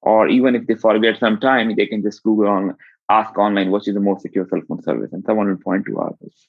Or 0.01 0.27
even 0.27 0.55
if 0.55 0.65
they 0.65 0.75
forget 0.75 1.19
some 1.19 1.39
time, 1.39 1.75
they 1.75 1.85
can 1.85 2.01
just 2.01 2.23
Google 2.23 2.47
on 2.47 2.75
ask 3.11 3.37
online 3.37 3.71
what 3.71 3.87
is 3.87 3.93
the 3.93 3.99
most 3.99 4.21
secure 4.21 4.47
cell 4.49 4.61
phone 4.67 4.81
service 4.81 5.11
and 5.11 5.23
someone 5.25 5.47
will 5.47 5.57
point 5.57 5.85
to 5.85 5.99
ours. 5.99 6.47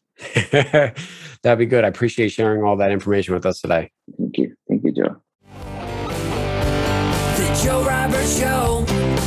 That'd 1.43 1.59
be 1.59 1.67
good. 1.67 1.85
I 1.85 1.89
appreciate 1.89 2.31
sharing 2.31 2.63
all 2.63 2.77
that 2.77 2.93
information 2.93 3.35
with 3.35 3.45
us 3.47 3.61
today. 3.61 3.91
Thank 4.19 4.39
you. 4.39 4.55
Thank 4.69 4.85
you, 4.85 4.93
Joe. 4.93 5.17
The 7.37 7.61
Joe 7.65 7.85
Roberts 7.85 8.39
Show. 8.39 9.22